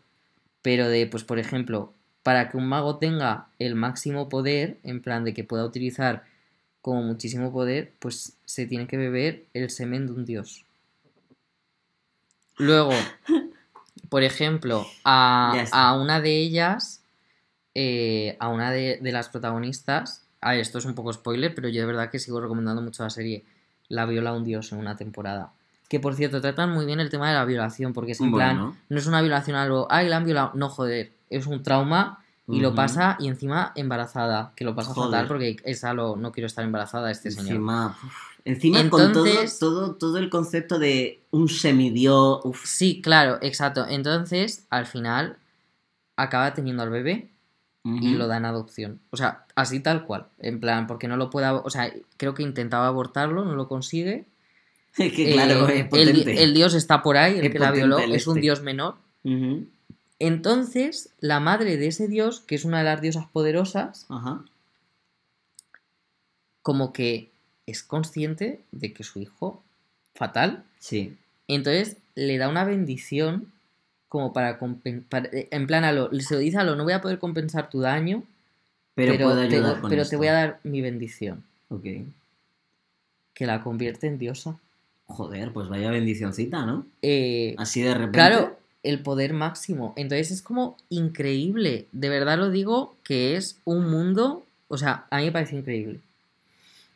[0.63, 1.93] Pero de, pues, por ejemplo,
[2.23, 6.23] para que un mago tenga el máximo poder, en plan de que pueda utilizar
[6.81, 10.65] como muchísimo poder, pues se tiene que beber el semen de un dios.
[12.57, 12.91] Luego,
[14.09, 17.01] por ejemplo, a, a una de ellas,
[17.75, 21.69] eh, a una de, de las protagonistas, a ver, esto es un poco spoiler, pero
[21.69, 23.45] yo de verdad que sigo recomendando mucho la serie,
[23.87, 25.53] la viola un dios en una temporada.
[25.89, 28.75] Que por cierto, tratan muy bien el tema de la violación, porque es en plan,
[28.89, 32.59] no es una violación algo, ay, la han violado, no joder, es un trauma y
[32.59, 35.11] lo pasa y encima embarazada, que lo pasa Joder.
[35.11, 37.51] fatal porque esa lo, no quiero estar embarazada este señor.
[37.51, 37.97] Encima,
[38.43, 39.25] encima con todo,
[39.59, 42.41] todo, todo el concepto de un semidios.
[42.43, 43.85] Uf, Sí, claro, exacto.
[43.87, 45.37] Entonces, al final,
[46.17, 47.29] acaba teniendo al bebé
[47.85, 48.17] y ujú.
[48.17, 48.99] lo da en adopción.
[49.09, 50.27] O sea, así tal cual.
[50.39, 51.47] En plan, porque no lo puede...
[51.47, 54.25] ab- O sea, creo que intentaba abortarlo, no lo consigue.
[54.95, 56.31] Que claro, Eh, es potente.
[56.33, 58.41] el, el dios está por ahí, el Es que la violó, el es un este.
[58.41, 58.95] dios menor.
[60.25, 64.45] Entonces, la madre de ese dios, que es una de las diosas poderosas, Ajá.
[66.61, 67.29] como que
[67.65, 69.61] es consciente de que su hijo,
[70.15, 71.17] fatal, Sí.
[71.49, 73.51] entonces le da una bendición
[74.07, 77.01] como para compensar, en plan a lo, se lo dice a lo, no voy a
[77.01, 78.23] poder compensar tu daño,
[78.95, 80.11] Pero, pero, puedo te, ayudar con pero esto.
[80.11, 81.83] te voy a dar mi bendición, Ok.
[83.33, 84.57] que la convierte en diosa.
[85.05, 86.85] Joder, pues vaya bendicioncita, ¿no?
[87.01, 88.11] Eh, Así de repente.
[88.17, 89.93] claro, el poder máximo.
[89.95, 91.87] Entonces es como increíble.
[91.91, 94.45] De verdad lo digo que es un mundo.
[94.67, 95.99] O sea, a mí me parece increíble.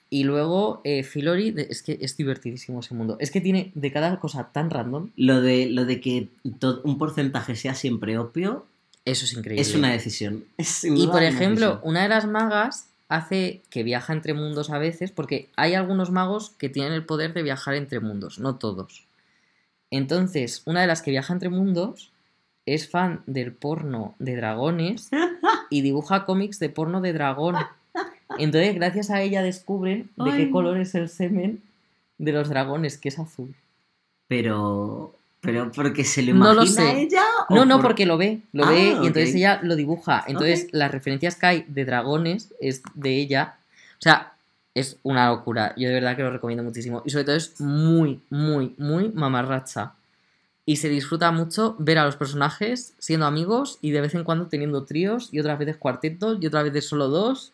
[0.10, 3.18] Y luego, eh, Filori, es que es divertidísimo ese mundo.
[3.20, 5.10] Es que tiene de cada cosa tan random.
[5.18, 8.66] Lo de, lo de que to- un porcentaje sea siempre opio
[9.04, 9.62] Eso es increíble.
[9.62, 10.46] es una decisión.
[10.58, 11.80] Es Y por ejemplo, decisión.
[11.90, 16.52] una de las magas hace que viaja entre mundos a veces, porque hay algunos magos
[16.58, 19.04] que tienen el poder de viajar entre mundos, no todos.
[19.92, 22.12] Entonces, una de las que viaja entre mundos
[22.66, 25.10] es fan del porno de dragones
[25.70, 27.56] y dibuja cómics de porno de dragón.
[28.38, 31.62] Entonces, gracias a ella descubren de qué color es el semen
[32.18, 33.56] de los dragones, que es azul.
[34.28, 35.14] Pero.
[35.40, 37.02] Pero porque se lo No imagina lo sé.
[37.04, 37.24] ella.
[37.48, 40.24] o No, no, por- porque lo ve, lo Ah, ve y entonces ella lo dibuja.
[40.28, 43.56] Entonces las referencias que hay de dragones es de ella.
[44.00, 44.34] O sea,
[44.80, 45.74] es una locura.
[45.76, 47.02] Yo de verdad que lo recomiendo muchísimo.
[47.06, 49.94] Y sobre todo es muy, muy, muy mamarracha.
[50.66, 54.48] Y se disfruta mucho ver a los personajes siendo amigos y de vez en cuando
[54.48, 57.54] teniendo tríos y otras veces cuartetos y otras veces solo dos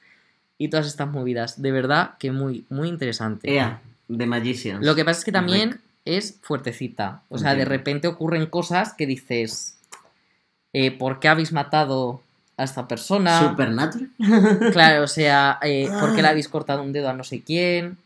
[0.58, 1.62] y todas estas movidas.
[1.62, 3.54] De verdad que muy, muy interesante.
[3.54, 4.86] Ea, The Magicians.
[4.86, 7.22] Lo que pasa es que también es fuertecita.
[7.30, 9.78] O sea, de repente ocurren cosas que dices,
[10.74, 12.23] eh, ¿por qué habéis matado
[12.58, 13.40] a esta persona?
[13.50, 14.10] Supernatural.
[14.72, 17.98] Claro, o sea, eh, ¿por qué le habéis cortado un dedo a no sé quién?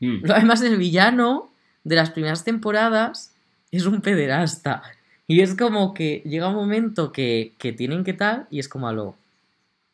[0.00, 0.30] Mm.
[0.30, 1.48] Además, el villano
[1.84, 3.32] de las primeras temporadas
[3.70, 4.82] es un pederasta.
[5.28, 8.86] Y es como que llega un momento que, que tienen que tal y es como
[8.88, 9.14] a lo...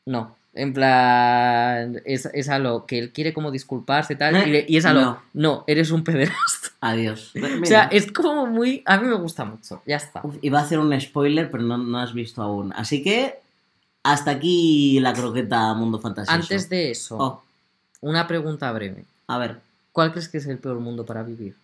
[0.05, 2.01] No, en plan...
[2.05, 4.93] Es, es a lo que él quiere como disculparse tal y, le- y es a
[4.93, 5.01] lo...
[5.01, 5.23] No.
[5.33, 6.69] No, eres un pederasta.
[6.81, 7.33] Adiós.
[7.63, 8.83] O sea, es como muy...
[8.85, 10.21] A mí me gusta mucho, ya está.
[10.25, 12.73] Uf, iba a hacer un spoiler, pero no, no has visto aún.
[12.75, 13.39] Así que
[14.03, 16.35] hasta aquí la croqueta Mundo Fantasioso.
[16.41, 17.43] Antes de eso, Oh,
[18.01, 19.05] una pregunta breve.
[19.29, 19.61] a ver,
[19.93, 21.55] ¿Cuál crees que es el peor mundo para vivir?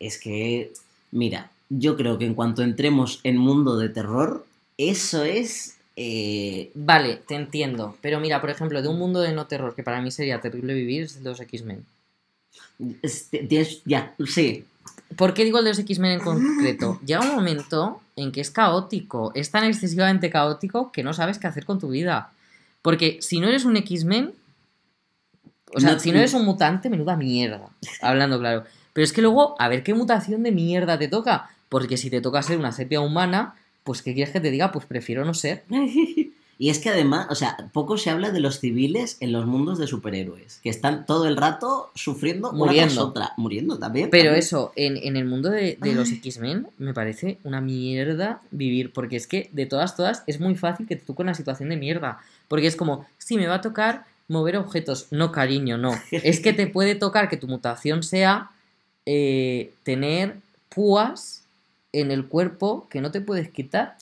[0.00, 0.72] es que,
[1.12, 4.44] mira, yo creo que en cuanto entremos en mundo de terror,
[4.76, 5.76] eso es...
[5.96, 7.96] eh, Vale, te entiendo.
[8.02, 10.74] Pero mira, por ejemplo, de un mundo de no terror que para mí sería terrible
[10.74, 11.84] vivir es los X-Men.
[13.86, 14.64] ya, sí.
[15.16, 16.98] ¿Por qué digo el de los X-Men en concreto?
[17.06, 21.46] Llega un momento en que es caótico, es tan excesivamente caótico que no sabes qué
[21.46, 22.30] hacer con tu vida.
[22.82, 24.32] Porque si no eres un X-Men,
[25.74, 27.68] o sea, No- si no eres un mutante, menuda mierda,
[28.00, 28.64] hablando claro.
[28.92, 31.50] Pero es que luego, a ver qué mutación de mierda te toca.
[31.68, 34.70] Porque si te toca ser una sepia humana, pues ¿qué quieres que te diga?
[34.70, 35.64] Pues prefiero no ser.
[36.64, 39.76] Y es que además, o sea, poco se habla de los civiles en los mundos
[39.76, 43.06] de superhéroes, que están todo el rato sufriendo una tras Muriendo.
[43.06, 43.32] otra.
[43.36, 44.08] Muriendo también.
[44.08, 44.38] Pero también.
[44.38, 46.10] eso, en, en el mundo de, de los.
[46.10, 48.94] X-Men, me parece una mierda vivir.
[48.94, 51.76] Porque es que de todas, todas, es muy fácil que te toque una situación de
[51.76, 52.20] mierda.
[52.48, 55.08] Porque es como, sí, me va a tocar mover objetos.
[55.10, 55.92] No, cariño, no.
[56.10, 58.52] Es que te puede tocar que tu mutación sea
[59.04, 60.36] eh, tener
[60.70, 61.42] púas
[61.92, 63.98] en el cuerpo que no te puedes quitar.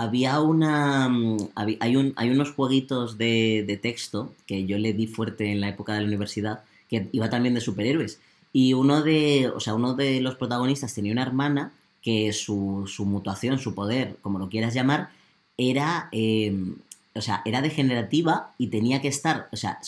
[0.00, 1.08] Había una.
[1.08, 5.68] mm, hay, hay unos jueguitos de, de texto que yo le di fuerte en la
[5.68, 8.18] época de la universidad, que iba también de superhéroes.
[8.52, 9.50] Y uno de.
[9.54, 11.72] O sea, uno de los protagonistas tenía una hermana
[12.02, 15.10] que su, su mutación, su poder, como lo quieras llamar,
[15.56, 16.08] era.
[16.12, 16.54] eh,
[17.14, 19.48] o sea, era degenerativa y tenía que estar.
[19.52, 19.80] O sea,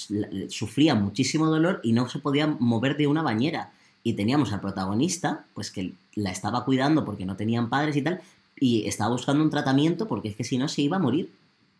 [0.48, 3.70] sufría muchísimo dolor y no se podía mover de una bañera.
[4.02, 8.20] Y teníamos al protagonista, pues que la estaba cuidando porque no tenían padres y tal,
[8.58, 11.30] y estaba buscando un tratamiento porque es que si no se iba a morir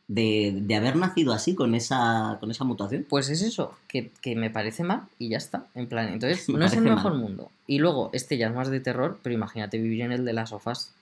[0.09, 3.07] de, de haber nacido así con esa, con esa mutación.
[3.09, 5.66] Pues es eso, que, que me parece mal y ya está.
[5.75, 7.20] En plan, entonces Me no es el mejor mal.
[7.20, 7.51] mundo.
[7.66, 10.51] Y luego, este ya es más de terror, pero imagínate vivir en el de las
[10.51, 10.93] sofás.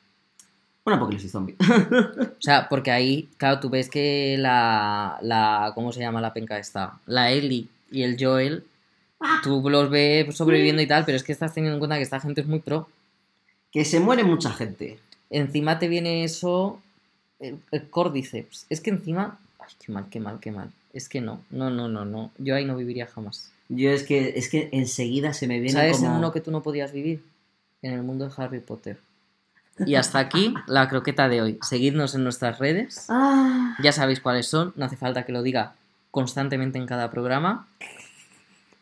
[0.85, 1.57] Un apocalipsis zombie.
[2.39, 6.59] O sea, porque ahí, claro, tú ves que la, la ¿cómo se llama la penca
[6.59, 6.99] esta?
[7.07, 8.65] La Ellie y el Joel,
[9.43, 12.21] tú los ves sobreviviendo y tal, pero es que estás teniendo en cuenta que esta
[12.21, 12.89] gente es muy pro.
[13.73, 14.99] que se muere mucha gente.
[15.31, 16.81] Encima te viene eso,
[17.39, 18.67] el, el córdiceps.
[18.69, 20.71] Es que encima, ay, qué mal, qué mal, qué mal.
[20.93, 22.31] Es que no, no, no, no, no.
[22.39, 23.51] Yo ahí no viviría jamás.
[23.69, 26.11] Yo es que, es que enseguida se me viene ¿Sabes como...
[26.11, 27.23] en uno que tú no podías vivir?
[27.83, 28.99] En el mundo de Harry Potter.
[29.87, 31.59] Y hasta aquí la croqueta de hoy.
[31.63, 33.07] Seguidnos en nuestras redes.
[33.09, 35.75] Ah, Ya sabéis cuáles son, no hace falta que lo diga
[36.11, 37.69] constantemente en cada programa.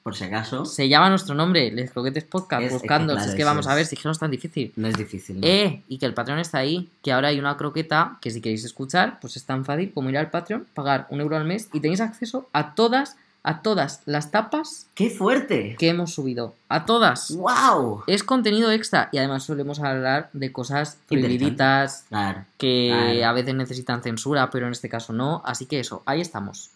[0.09, 3.12] Por si acaso, Se llama nuestro nombre, Les Croquetes Podcast, Es- es que buscando.
[3.12, 4.72] claro, si es que vamos a ver, si es que no es tan difícil.
[4.76, 5.40] no es difícil.
[5.40, 5.46] ¿no?
[5.46, 8.64] Eh, y que el Patreon está ahí, que ahora hay una croqueta que si queréis
[8.64, 11.80] escuchar, pues es tan fácil como ir al Patreon, pagar un euro al mes y
[11.80, 15.76] tenéis acceso a todas, a todas las tapas ¡Qué fuerte!
[15.78, 16.54] que hemos subido.
[16.70, 17.30] A todas.
[17.36, 18.02] ¡Wow!
[18.06, 22.44] Es contenido extra y además solemos hablar de cosas prohibiditas Claro.
[22.56, 23.26] que Claro.
[23.26, 25.42] a veces necesitan censura, pero en este caso no.
[25.44, 26.70] Así que eso, ahí estamos.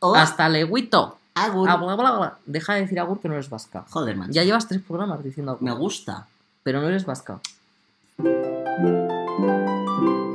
[0.00, 1.18] Hola, Hasta leguito.
[1.34, 1.68] Agur.
[1.68, 2.38] Ah, bla, bla, bla.
[2.46, 3.84] Deja de decir agur que no eres vasca.
[3.90, 4.30] Joder, man.
[4.32, 6.26] Ya llevas tres programas diciendo agur, Me gusta.
[6.62, 7.40] pero no eres vasca.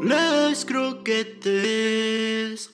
[0.04, 2.28] Les croquettes.